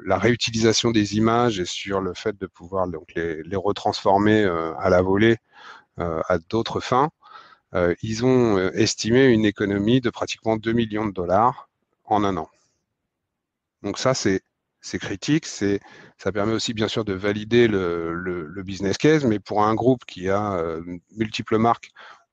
[0.04, 4.44] la réutilisation des images et sur le fait de pouvoir donc, les, les retransformer
[4.78, 5.38] à la volée
[5.96, 7.08] à d'autres fins.
[7.74, 11.68] Euh, ils ont euh, estimé une économie de pratiquement 2 millions de dollars
[12.04, 12.48] en un an.
[13.82, 14.42] Donc ça, c'est
[14.98, 15.46] critique.
[15.46, 20.28] Ça permet aussi bien sûr de valider le, business case, mais pour un groupe qui
[20.28, 20.82] a euh,
[21.16, 21.90] multiples marques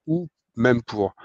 [0.07, 1.15] ou même pour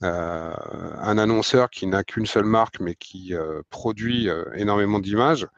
[0.00, 3.34] un annonceur qui n'a qu'une seule marque mais qui
[3.68, 5.48] produit énormément d'images,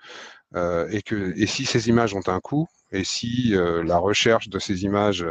[0.54, 4.84] et que et si ces images ont un coût, et si la recherche de ces
[4.84, 5.26] images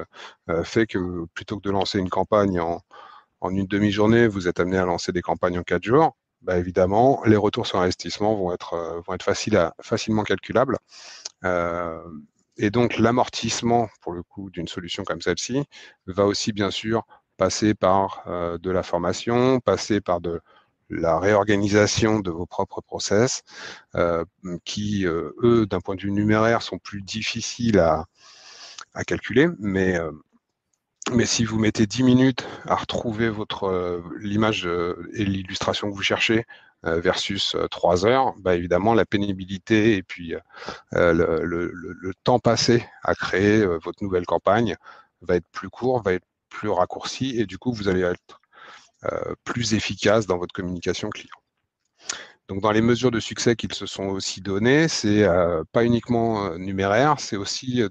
[0.63, 2.81] fait que plutôt que de lancer une campagne en,
[3.41, 7.21] en une demi-journée, vous êtes amené à lancer des campagnes en quatre jours, bah, évidemment,
[7.25, 10.77] les retours sur investissement vont être, euh, vont être à, facilement calculables.
[11.45, 12.01] Euh,
[12.57, 15.63] et donc, l'amortissement, pour le coup, d'une solution comme celle-ci,
[16.07, 17.03] va aussi, bien sûr,
[17.37, 20.41] passer par euh, de la formation, passer par de
[20.89, 23.43] la réorganisation de vos propres process,
[24.65, 28.05] qui, eux, d'un point de vue numéraire, sont plus difficiles à,
[29.05, 29.97] calculer, mais
[31.11, 35.95] mais si vous mettez 10 minutes à retrouver votre euh, l'image euh, et l'illustration que
[35.95, 36.45] vous cherchez
[36.85, 40.35] euh, versus 3 heures, bah évidemment la pénibilité et puis
[40.91, 44.75] le, temps passé à créer votre nouvelle campagne
[45.21, 48.38] va être plus court, va être plus raccourci et du coup vous allez être
[49.43, 51.29] plus efficace dans votre communication client.
[52.47, 55.27] Donc dans les mesures de succès qu'ils se sont aussi données, c'est
[55.71, 57.83] pas uniquement numéraire, c'est aussi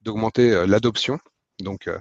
[0.00, 1.18] d'augmenter l'adoption
[1.60, 1.98] donc, euh,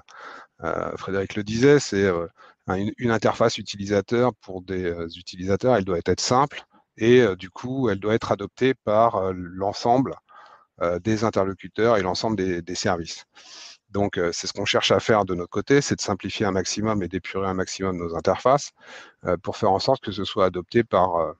[0.63, 2.27] euh, Frédéric le disait, c'est euh,
[2.67, 6.63] une, interface utilisateur pour des utilisateurs, elle doit être simple
[6.97, 10.15] et du coup, elle doit être adoptée par l'ensemble
[11.03, 13.25] des interlocuteurs et l'ensemble des, services.
[13.95, 17.01] Donc, c'est ce qu'on cherche à faire de notre côté, c'est de simplifier un maximum
[17.01, 18.73] et d'épurer un maximum nos interfaces
[19.41, 21.35] pour faire en sorte que ce soit adopté par,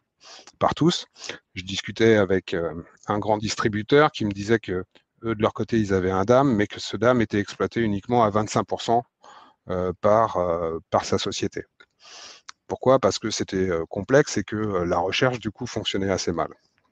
[0.58, 1.06] par tous.
[1.53, 2.56] Je discutais avec
[3.08, 4.86] un grand distributeur qui me disait que
[5.26, 8.24] eux, de leur côté, ils avaient un DAM, mais que ce DAM était exploité uniquement
[8.24, 9.01] à 25%
[9.70, 11.64] euh, par, euh, par sa société.
[12.68, 12.99] Pourquoi?
[12.99, 16.49] Parce que c'était euh, complexe et que la recherche, du coup, fonctionnait assez mal.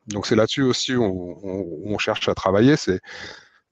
[0.07, 2.76] Donc c'est là-dessus aussi où on, cherche à travailler.
[2.76, 2.99] C'est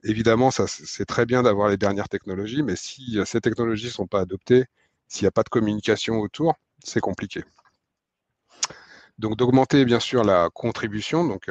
[0.04, 4.22] évidemment, c'est très bien d'avoir les dernières technologies, mais si ces technologies ne sont pas
[4.22, 4.66] adoptées,
[5.08, 7.44] s'il n'y a pas de communication autour, c'est compliqué.
[9.18, 11.50] Donc d'augmenter bien sûr la contribution, donc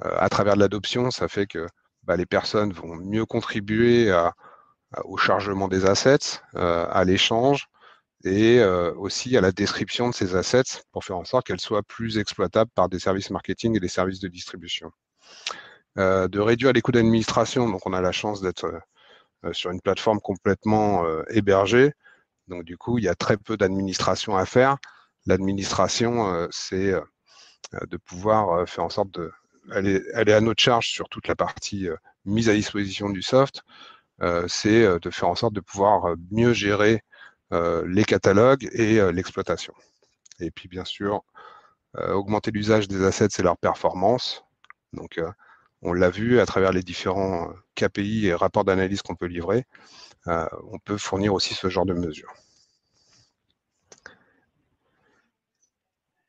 [0.00, 1.66] à travers l'adoption, ça fait que
[2.02, 4.12] bah, les personnes vont mieux contribuer
[5.04, 7.66] au chargement des assets, euh, à l'échange
[8.24, 11.82] et euh, aussi à la description de ces assets pour faire en sorte qu'elles soient
[11.82, 14.90] plus exploitables par des services marketing et des services de distribution.
[15.98, 18.80] Euh, de réduire les coûts d'administration, donc on a la chance d'être
[19.52, 21.92] sur une plateforme complètement hébergée.
[22.48, 24.76] Donc du coup, il y a très peu d'administration à faire.
[25.26, 26.94] L'administration, c'est
[27.72, 29.30] de pouvoir faire en sorte de
[29.72, 33.62] elle à notre charge sur toute la partie euh, mise à disposition du soft.
[34.22, 37.02] Euh, c'est euh, de faire en sorte de pouvoir mieux gérer
[37.86, 39.72] les catalogues et l'exploitation.
[40.40, 41.22] Et puis, bien sûr,
[41.96, 44.44] augmenter l'usage des assets et leur performance.
[44.92, 45.20] Donc,
[45.86, 49.64] on l'a vu à travers les différents KPI et rapports d'analyse qu'on peut livrer.
[50.26, 52.34] on peut fournir aussi ce genre de mesures.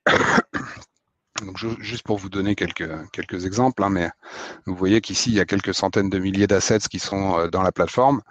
[1.80, 4.10] Juste pour vous donner quelques, exemples, hein, mais
[4.66, 7.62] vous voyez qu'ici, il y a quelques centaines de milliers d'assets qui sont euh, dans
[7.62, 8.22] la plateforme.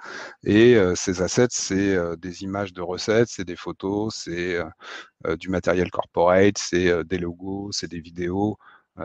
[0.45, 4.59] Et euh, ces assets, c'est euh, des images de recettes, c'est des photos, c'est
[5.39, 8.59] du matériel corporate, c'est des logos, c'est des vidéos,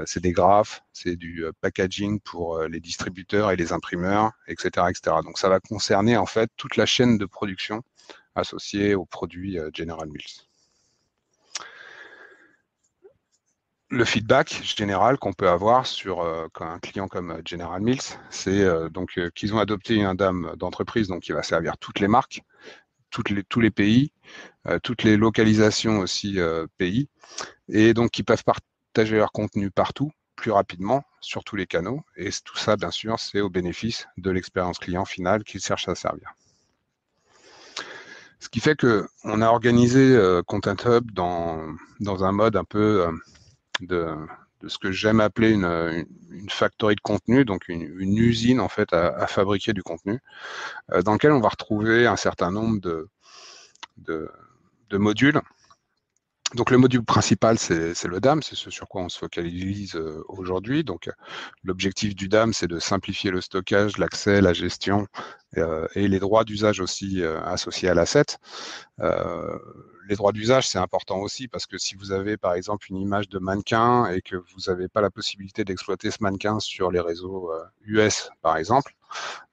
[0.06, 5.18] c'est des graphes, c'est du packaging pour les distributeurs et les imprimeurs, etc., etc.
[5.24, 7.84] Donc, ça va concerner en fait toute la chaîne de production
[8.36, 10.46] associée aux produits General Mills.
[13.92, 18.62] le feedback général qu'on peut avoir sur euh, un client comme euh, General Mills, c'est
[18.62, 22.42] euh, donc qu'ils ont adopté un DAM d'entreprise donc qui va servir toutes les marques,
[23.10, 24.14] tous les pays,
[24.84, 26.40] toutes les localisations aussi
[26.78, 27.10] pays,
[27.68, 28.46] et donc qui peuvent
[28.94, 32.02] partager leur contenu partout plus rapidement sur tous les canaux.
[32.18, 35.96] Et tout ça, bien sûr, c'est au bénéfice de l'expérience client finale qu'ils cherchent à
[35.96, 36.34] servir.
[38.40, 40.18] Ce qui fait que on a organisé
[40.48, 43.08] Content Hub dans, dans un mode un peu
[43.82, 44.16] de,
[44.68, 49.28] ce que j'aime appeler une, une, factory de contenu, donc une, usine en fait à,
[49.28, 50.20] fabriquer du contenu,
[50.92, 53.08] euh, dans lequel on va retrouver un certain nombre de,
[54.94, 55.42] modules.
[56.56, 60.22] Donc le module principal, c'est le DAM, c'est ce sur quoi on se focalise euh,
[60.28, 60.84] aujourd'hui.
[60.84, 61.10] Donc
[61.64, 65.08] l'objectif du DAM, c'est de simplifier le stockage, l'accès, la gestion
[65.58, 68.38] euh, et les droits d'usage aussi associés à l'asset
[70.12, 73.30] les droits d'usage, c'est important aussi parce que si vous avez par exemple une image
[73.30, 77.50] de mannequin et que vous n'avez pas la possibilité d'exploiter ce mannequin sur les réseaux
[77.86, 78.94] US, euh, par exemple,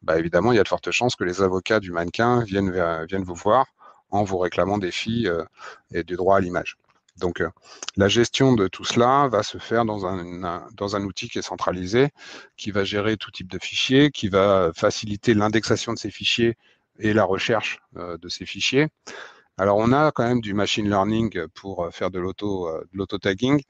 [0.03, 2.73] bah évidemment, il y a de fortes chances que les avocats du mannequin viennent,
[3.07, 3.67] viennent vous voir
[4.11, 5.45] en vous réclamant des filles euh,
[5.93, 6.77] et du droit à l'image.
[7.19, 7.43] Donc,
[7.97, 11.43] la gestion de tout cela va se faire dans un, dans un outil qui est
[11.43, 12.09] centralisé,
[12.57, 16.57] qui va gérer tout type de fichiers, qui va faciliter l'indexation de ces fichiers
[16.99, 18.89] et la recherche de ces fichiers.
[19.61, 23.61] Alors, on a quand même du machine learning pour faire de l'auto-tagging,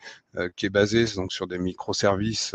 [0.54, 2.54] qui est basé donc sur des microservices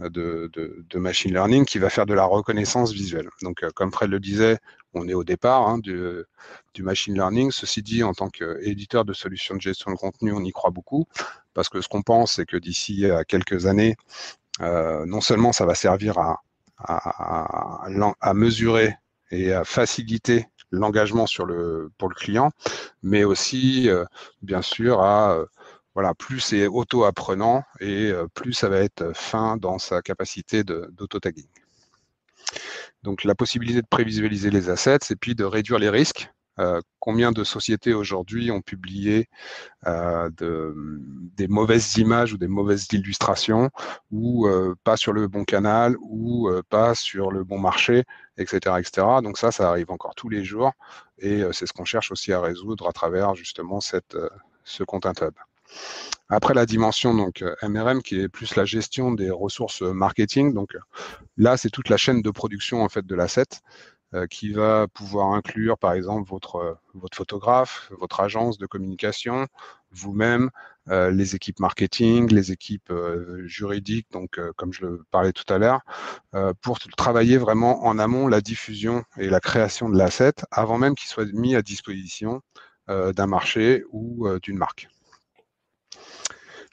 [0.00, 3.28] de, de, machine learning qui va faire de la reconnaissance visuelle.
[3.42, 4.58] Donc, comme Fred le disait,
[4.94, 6.24] on est au départ hein, du,
[6.78, 7.50] machine learning.
[7.50, 11.06] Ceci dit, en tant qu'éditeur de solutions de gestion de contenu, on y croit beaucoup,
[11.54, 13.96] parce que ce qu'on pense, c'est que d'ici quelques années,
[14.60, 16.18] non seulement ça va servir
[16.78, 18.94] à, mesurer
[19.30, 21.26] et à faciliter l'engagement
[21.98, 22.50] pour le client,
[23.02, 23.88] mais aussi
[24.42, 25.02] bien sûr
[25.94, 31.48] voilà, plus c'est auto-apprenant et plus ça va être fin dans sa capacité d'auto-tagging.
[33.02, 36.30] Donc la possibilité de prévisualiser les assets et puis de réduire les risques.
[36.98, 39.28] combien de sociétés aujourd'hui ont publié
[39.86, 43.70] des mauvaises images ou des mauvaises illustrations
[44.10, 44.46] ou
[44.84, 48.04] pas sur le bon canal ou pas sur le bon marché,
[48.36, 49.06] etc., etc.
[49.22, 50.72] Donc ça, ça arrive encore tous les jours
[51.18, 54.16] et c'est ce qu'on cherche aussi à résoudre à travers justement cette,
[54.64, 55.34] ce content hub.
[56.28, 60.54] Après la dimension donc MRM qui est plus la gestion des ressources marketing.
[60.54, 60.76] Donc
[61.36, 63.46] là, c'est toute la chaîne de production en fait de l'asset
[64.12, 69.46] euh, qui va pouvoir inclure par exemple votre votre photographe, votre agence de communication,
[69.92, 70.50] vous-même,
[70.88, 75.58] euh, les équipes marketing, les équipes euh, juridiques, donc comme je le parlais tout à
[75.58, 75.82] l'heure,
[76.60, 81.08] pour travailler vraiment en amont la diffusion et la création de l'asset avant même qu'il
[81.08, 82.42] soit mis à disposition
[82.88, 84.88] d'un marché ou d'une marque.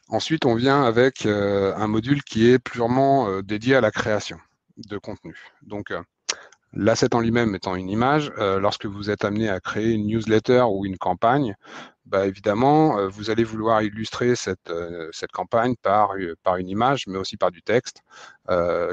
[0.10, 4.38] Ensuite, on vient avec euh, un module qui est purement euh, dédié à la création
[4.78, 5.38] de contenu.
[5.64, 6.01] Donc, euh,
[6.72, 10.86] l'asset en lui-même étant une image, lorsque vous êtes amené à créer une newsletter ou
[10.86, 11.55] une campagne,
[12.05, 14.72] bah, évidemment, vous allez vouloir illustrer cette,
[15.12, 16.12] cette campagne par,
[16.43, 18.03] par une image, mais aussi par du texte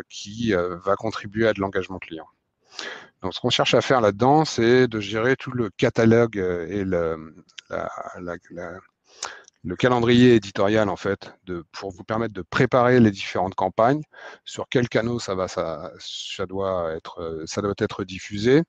[0.08, 2.26] qui va contribuer à de l'engagement client.
[3.22, 7.34] Donc, ce qu'on cherche à faire là-dedans, c'est de gérer tout le catalogue et le,
[7.68, 7.90] la,
[8.20, 8.78] la,
[9.64, 14.02] le calendrier éditorial en fait de, pour vous permettre de préparer les différentes campagnes,
[14.44, 18.62] sur quels canaux ça va, ça, ça doit être, ça doit être diffusé,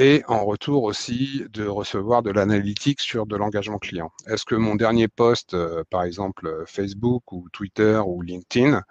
[0.00, 4.10] et en retour aussi de recevoir de l'analytique sur de l'engagement client.
[4.26, 8.82] Est-ce que mon dernier post, euh, par exemple Facebook ou Twitter ou LinkedIn,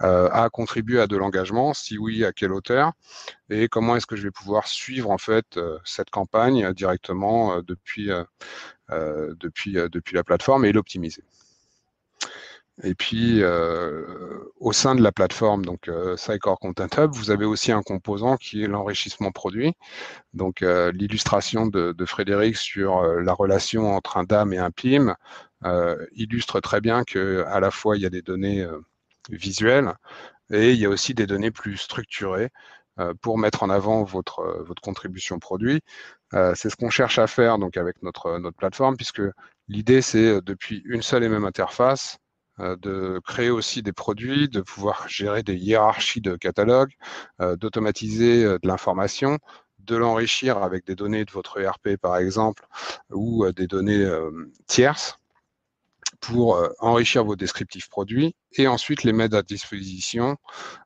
[0.00, 1.74] euh, a contribué à de l'engagement?
[1.74, 2.92] Si oui, à quelle hauteur
[3.50, 8.08] Et comment est-ce que je vais pouvoir suivre en fait euh, cette campagne directement depuis,
[8.88, 11.24] depuis, depuis la plateforme et l'optimiser?
[12.82, 14.04] Et puis, euh,
[14.58, 16.16] au sein de la plateforme, donc euh,
[16.60, 19.74] Content Hub, vous avez aussi un composant qui est l'enrichissement produit.
[20.34, 25.16] Donc, euh, l'illustration de, Frédéric sur euh, la relation entre un DAM et un PIM
[26.12, 28.66] illustre très bien que à la fois il y a des données
[29.30, 29.94] visuelles
[30.50, 32.50] et il y a aussi des données plus structurées
[33.22, 35.80] pour mettre en avant votre, votre contribution produit.
[36.32, 39.22] c'est ce qu'on cherche à faire donc avec notre, notre plateforme, puisque
[39.68, 42.23] l'idée c'est depuis une seule et même interface euh,
[42.58, 46.92] de créer aussi des produits, de pouvoir gérer des hiérarchies de catalogues,
[47.40, 49.38] euh, d'automatiser euh, de l'information,
[49.80, 52.66] de l'enrichir avec des données de votre ERP par exemple,
[53.10, 54.08] ou des données
[54.66, 55.18] tierces
[56.20, 60.38] pour enrichir vos descriptifs produits et ensuite les mettre à disposition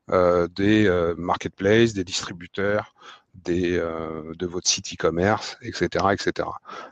[0.09, 2.93] des marketplaces, des distributeurs,
[3.45, 6.49] de votre site e-commerce, etc., etc.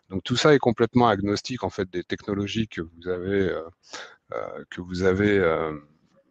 [0.10, 3.62] Donc tout ça est complètement agnostique en fait des technologies que vous avez euh,
[4.70, 5.74] que vous avez euh,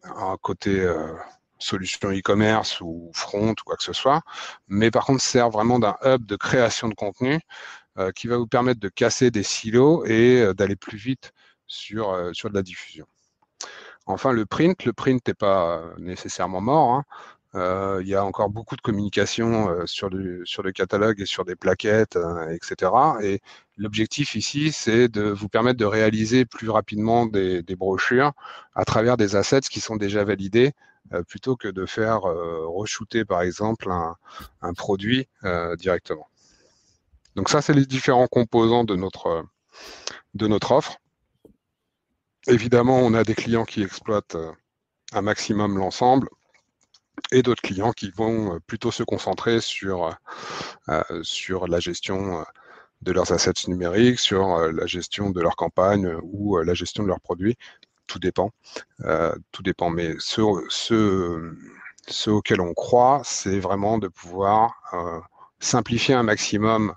[0.05, 1.15] un côté euh,
[1.59, 4.23] solution e-commerce ou front ou quoi que ce soit,
[4.69, 7.41] mais par contre sert vraiment d'un hub de création de contenu
[8.15, 11.33] qui va vous permettre de casser des silos et d'aller plus vite
[11.67, 13.07] sur, sur de la diffusion.
[14.05, 16.91] Enfin, le print, le print n'est pas nécessairement mort.
[16.93, 17.05] Hein.
[17.57, 21.45] Euh, il y a encore beaucoup de communication euh, sur, le, sur catalogue et sur
[21.45, 22.93] des plaquettes, euh, etc.
[23.23, 23.41] Et
[23.77, 28.33] l'objectif ici, c'est de vous permettre de réaliser plus rapidement des, brochures
[28.75, 30.73] à travers des assets qui sont déjà validés,
[31.29, 35.29] plutôt que de faire re-shooter, par exemple, un, produit
[35.79, 36.29] directement.
[37.37, 39.45] Donc ça, c'est les différents composants de notre,
[40.35, 40.97] de notre offre.
[42.49, 44.37] Évidemment, on a des clients qui exploitent
[45.13, 46.29] un maximum l'ensemble
[47.33, 50.17] et d'autres clients qui vont euh, plutôt se concentrer sur,
[50.89, 52.45] euh, sur la gestion euh,
[53.07, 57.21] de leurs assets numériques, sur la gestion de leur campagne ou la gestion de leurs
[57.21, 57.57] produits.
[58.07, 58.51] Tout dépend.
[59.53, 59.91] tout dépend.
[59.91, 64.75] Mais ce, ce auquel on croit, c'est vraiment de pouvoir
[65.61, 66.95] simplifier un maximum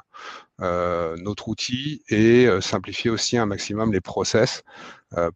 [0.60, 4.64] notre outil et simplifier aussi un maximum les process.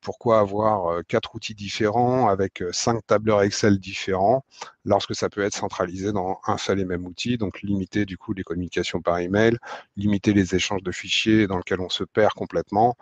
[0.02, 4.44] pourquoi avoir quatre outils différents avec cinq tableurs Excel différents
[4.86, 7.38] lorsque ça peut être centralisé dans un seul et même outil?
[7.38, 9.58] Donc limiter du coup les communications par email,
[9.98, 12.96] limiter les échanges de fichiers dans lesquels on se perd complètement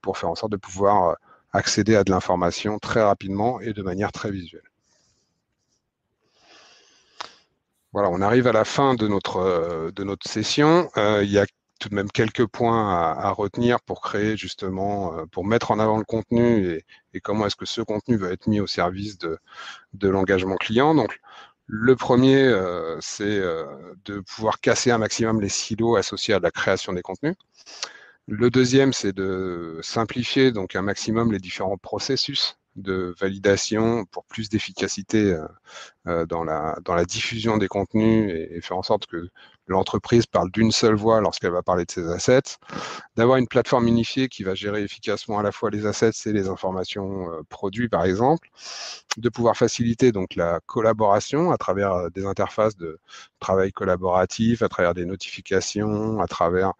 [0.00, 1.16] pour faire en sorte de pouvoir
[1.52, 4.71] accéder à de l'information très rapidement et de manière très visuelle.
[7.92, 10.88] Voilà, on arrive à la fin de notre, euh, de notre session.
[10.96, 11.46] Euh, il y a
[11.78, 15.98] tout de même quelques points à, retenir pour créer justement, euh, pour mettre en avant
[15.98, 16.80] le contenu
[17.12, 19.38] et, comment est-ce que ce contenu va être mis au service de,
[19.94, 20.94] de l'engagement client.
[20.94, 21.20] Donc,
[21.66, 22.52] le premier,
[23.00, 23.40] c'est
[24.04, 27.36] de pouvoir casser un maximum les silos associés à la création des contenus.
[28.26, 34.48] Le deuxième, c'est de simplifier donc un maximum les différents processus de validation pour plus
[34.48, 35.46] d'efficacité euh,
[36.06, 39.28] euh, dans, la, dans la diffusion des contenus et, faire en sorte que
[39.66, 42.56] l'entreprise parle d'une seule voix lorsqu'elle va parler de ses assets,
[43.16, 46.48] d'avoir une plateforme unifiée qui va gérer efficacement à la fois les assets et les
[46.48, 48.48] informations euh, produits par exemple,
[49.18, 52.98] de pouvoir faciliter donc la collaboration à travers des interfaces de
[53.38, 56.72] travail collaboratif, à travers des notifications, à travers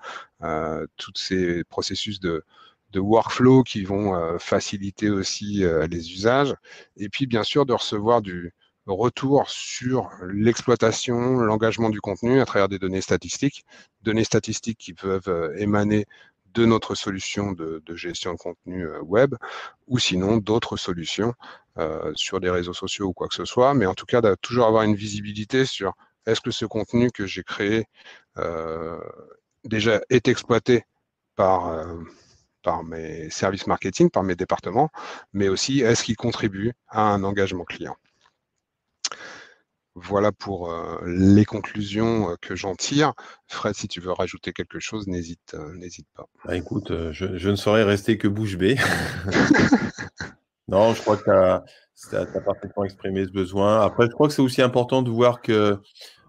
[0.97, 2.45] tous ces processus de,
[2.93, 6.55] de workflow qui vont euh, faciliter aussi euh, les usages.
[6.97, 8.53] Et puis, bien sûr, de recevoir du
[8.87, 13.65] retour sur l'exploitation, l'engagement du contenu à travers des données statistiques,
[14.03, 16.07] données statistiques qui peuvent euh, émaner
[16.55, 19.35] de notre solution de, gestion de contenu web
[19.87, 21.33] ou sinon d'autres solutions
[22.15, 23.73] sur des réseaux sociaux ou quoi que ce soit.
[23.73, 25.95] Mais en tout cas, de toujours avoir une visibilité sur
[26.27, 27.87] est-ce que ce contenu que j'ai créé
[29.65, 30.85] déjà est exploité
[31.37, 31.87] par,
[32.63, 34.91] par mes services marketing, par mes départements,
[35.33, 37.97] mais aussi est-ce qu'il contribue à un engagement client?
[39.95, 43.13] Voilà pour euh, les conclusions euh, que j'en tire.
[43.47, 46.27] Fred, si tu veux rajouter quelque chose, n'hésite euh, n'hésite pas.
[46.47, 48.77] Bah, écoute, je, ne saurais rester que bouche bée.
[50.69, 53.83] non, je crois que tu as, parfaitement exprimé ce besoin.
[53.83, 55.79] Après, je crois que c'est aussi important de voir que,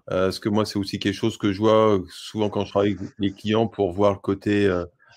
[0.08, 3.14] parce que moi, c'est aussi quelque chose que je vois souvent quand je travaille avec
[3.18, 4.70] les clients pour voir le côté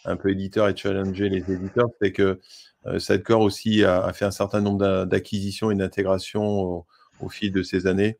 [0.06, 2.40] un peu éditeur et challenger les éditeurs, c'est que
[2.86, 6.84] euh, Sidecore aussi a, fait un certain nombre d'acquisitions et d'intégrations
[7.20, 8.18] au, fil de ces années.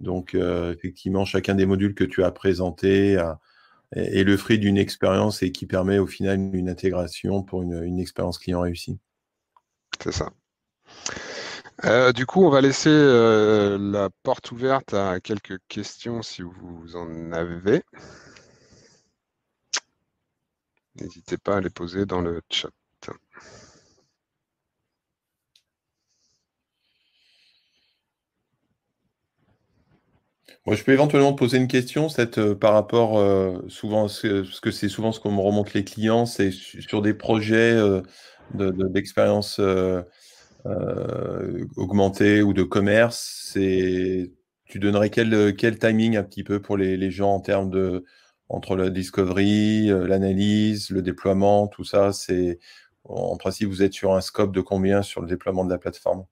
[0.00, 3.18] Donc, euh, effectivement, chacun des modules que tu as présentés
[3.92, 8.38] est, le fruit d'une expérience et qui permet au final une intégration pour une, expérience
[8.38, 8.98] client réussie.
[10.02, 10.30] C'est ça.
[11.84, 17.32] Euh, du coup, on va laisser la porte ouverte à quelques questions si vous en
[17.32, 17.82] avez.
[21.00, 22.70] N'hésitez pas à les poser dans le chat.
[30.66, 34.70] Moi, je peux éventuellement poser une question, cette, euh, par rapport euh, souvent, parce que
[34.72, 38.02] c'est souvent ce qu'on me remonte les clients, c'est sur des projets euh,
[38.54, 39.60] d'expérience
[41.76, 43.52] augmentée ou de commerce.
[43.54, 48.04] Tu donnerais quel, quel timing un petit peu pour les, les gens en termes de,
[48.48, 52.58] entre la discovery, euh, l'analyse, le déploiement, tout ça, c'est
[53.04, 56.24] en principe, vous êtes sur un scope de combien sur le déploiement de la plateforme?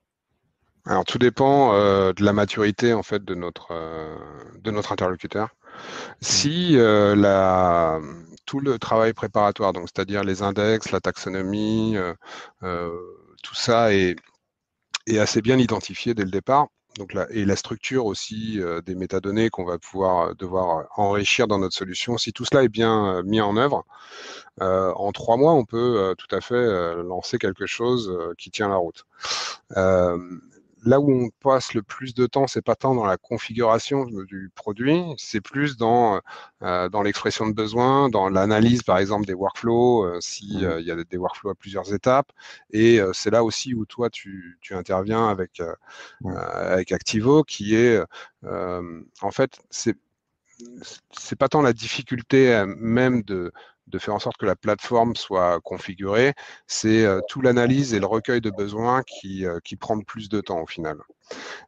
[0.87, 4.17] Alors tout dépend euh, de la maturité en fait de notre euh,
[4.61, 5.51] de notre interlocuteur.
[6.21, 8.01] Si la,
[8.47, 11.97] tout le travail préparatoire, donc c'est-à-dire les index, la taxonomie,
[12.61, 14.15] tout ça est,
[15.09, 16.69] est assez bien identifié dès le départ,
[16.99, 21.49] donc et la structure aussi euh, des métadonnées qu'on va pouvoir euh, devoir euh, enrichir
[21.49, 22.19] dans notre solution.
[22.19, 23.85] Si tout cela est bien mis en œuvre,
[24.61, 29.05] en trois mois, on peut tout à fait lancer quelque chose qui tient la route
[30.85, 34.51] là où on passe le plus de temps, c'est pas tant dans la configuration du
[34.55, 36.21] produit, c'est plus dans,
[36.63, 40.65] euh, dans l'expression de besoin, dans l'analyse par exemple des workflows, euh, s'il mmh.
[40.65, 42.31] euh, y a des workflows à plusieurs étapes.
[42.71, 45.63] Et c'est là aussi où toi tu, tu interviens avec,
[46.25, 48.01] avec Activo, qui est
[48.43, 49.97] en fait c'est
[51.11, 53.53] c'est pas tant la difficulté même de,
[53.87, 56.35] de faire en sorte que la plateforme soit configurée,
[56.67, 60.41] c'est euh, tout l'analyse et le recueil de besoins qui, euh, qui prend plus de
[60.41, 60.97] temps au final.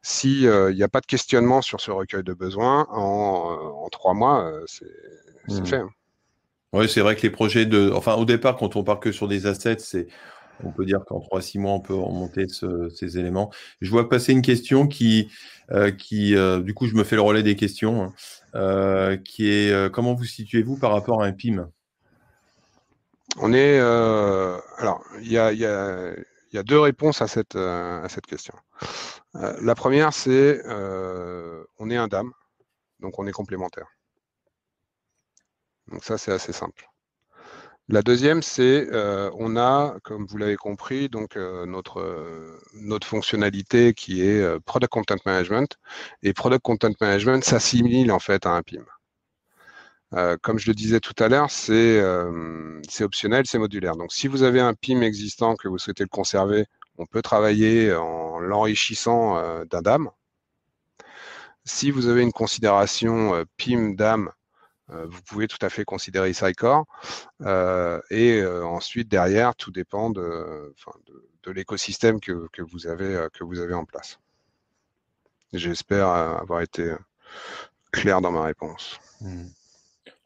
[0.01, 4.51] S'il euh, n'y a pas de questionnement sur ce recueil de besoins, en, trois mois,
[4.65, 4.85] c'est
[5.47, 5.65] mmh.
[5.65, 5.77] fait.
[5.77, 5.89] Hein.
[6.73, 7.91] Oui, c'est vrai que les projets de.
[7.95, 10.07] Enfin, au départ, quand on part que sur des assets, c'est.
[10.63, 13.51] On peut dire qu'en trois, six mois, on peut remonter ces éléments.
[13.79, 15.29] Je vois passer une question qui,
[15.99, 18.11] qui du coup, je me fais le relais des questions,
[18.53, 21.69] hein, qui est comment vous situez-vous par rapport à un PIM
[23.37, 23.79] on est.
[23.79, 28.53] Euh, alors, il y a, deux réponses à cette, euh, question.
[29.35, 32.31] Euh, la première, c'est on est un dame,
[32.99, 33.87] donc on est complémentaire.
[35.87, 36.87] Donc ça, c'est assez simple.
[37.89, 43.07] La deuxième, c'est euh, on a, comme vous l'avez compris, donc euh, notre, euh, notre
[43.07, 45.77] fonctionnalité qui est Product Content Management.
[46.21, 48.83] Et Product Content Management s'assimile en fait à un PIM.
[50.41, 52.01] Comme je le disais tout à l'heure, c'est
[53.01, 53.95] optionnel, c'est modulaire.
[53.95, 56.65] Donc si vous avez un PIM existant que vous souhaitez le conserver,
[56.97, 60.09] on peut travailler en l'enrichissant d'un DAM.
[61.65, 64.31] Si vous avez une considération PIM DAM
[64.89, 66.31] euh, vous pouvez tout à fait considérer.
[67.41, 70.73] Euh, et euh, ensuite, derrière, tout dépend de,
[71.47, 74.19] l'écosystème que, vous avez, en place.
[75.53, 76.93] J'espère avoir été
[77.91, 78.99] clair dans ma réponse.
[79.21, 79.47] Hmm.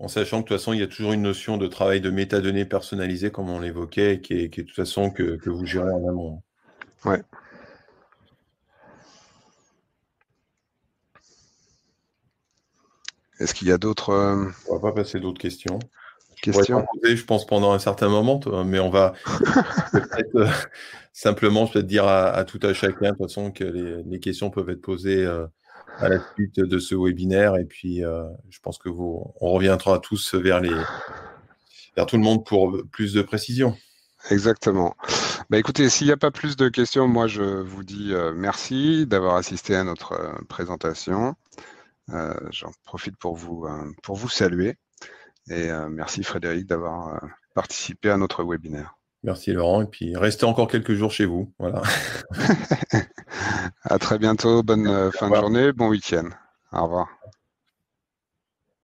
[0.02, 2.10] En sachant que de toute façon, il y a toujours une notion de travail de
[2.10, 5.64] métadonnées personnalisées, comme on l'évoquait, qui est, qui est de toute façon que, que vous
[5.64, 6.42] gérez en amont.
[7.06, 7.22] Ouais.
[13.40, 14.10] Est-ce qu'il y a d'autres.
[14.10, 15.78] Euh, on va pas passer d'autres questions.
[16.42, 19.14] Questions je pense, pendant un certain moment, mais on va
[19.92, 20.48] peut-être euh,
[21.14, 24.82] simplement je dire à, tout à chacun, de toute façon, que les, questions peuvent être
[24.82, 25.46] posées euh,
[26.00, 27.56] à la suite de ce webinaire.
[27.58, 30.74] Et puis, je pense que vous, on reviendra tous vers, les,
[31.96, 33.76] vers tout le monde pour plus de précision.
[34.30, 34.96] Exactement.
[35.50, 39.36] Bah, écoutez, s'il n'y a pas plus de questions, moi, je vous dis merci d'avoir
[39.36, 40.16] assisté à notre
[40.48, 41.36] présentation.
[42.14, 44.76] Euh, j'en profite pour vous, euh, pour vous saluer.
[45.50, 47.22] Et euh, merci Frédéric d'avoir
[47.54, 48.96] participé à notre webinaire.
[49.24, 49.82] Merci Laurent.
[49.82, 51.54] Et puis restez encore quelques jours chez vous.
[51.60, 51.82] Voilà.
[53.84, 54.64] à très bientôt.
[54.64, 55.72] Bonne fin de journée.
[55.74, 56.30] Bon week-end.
[56.74, 57.21] Au revoir.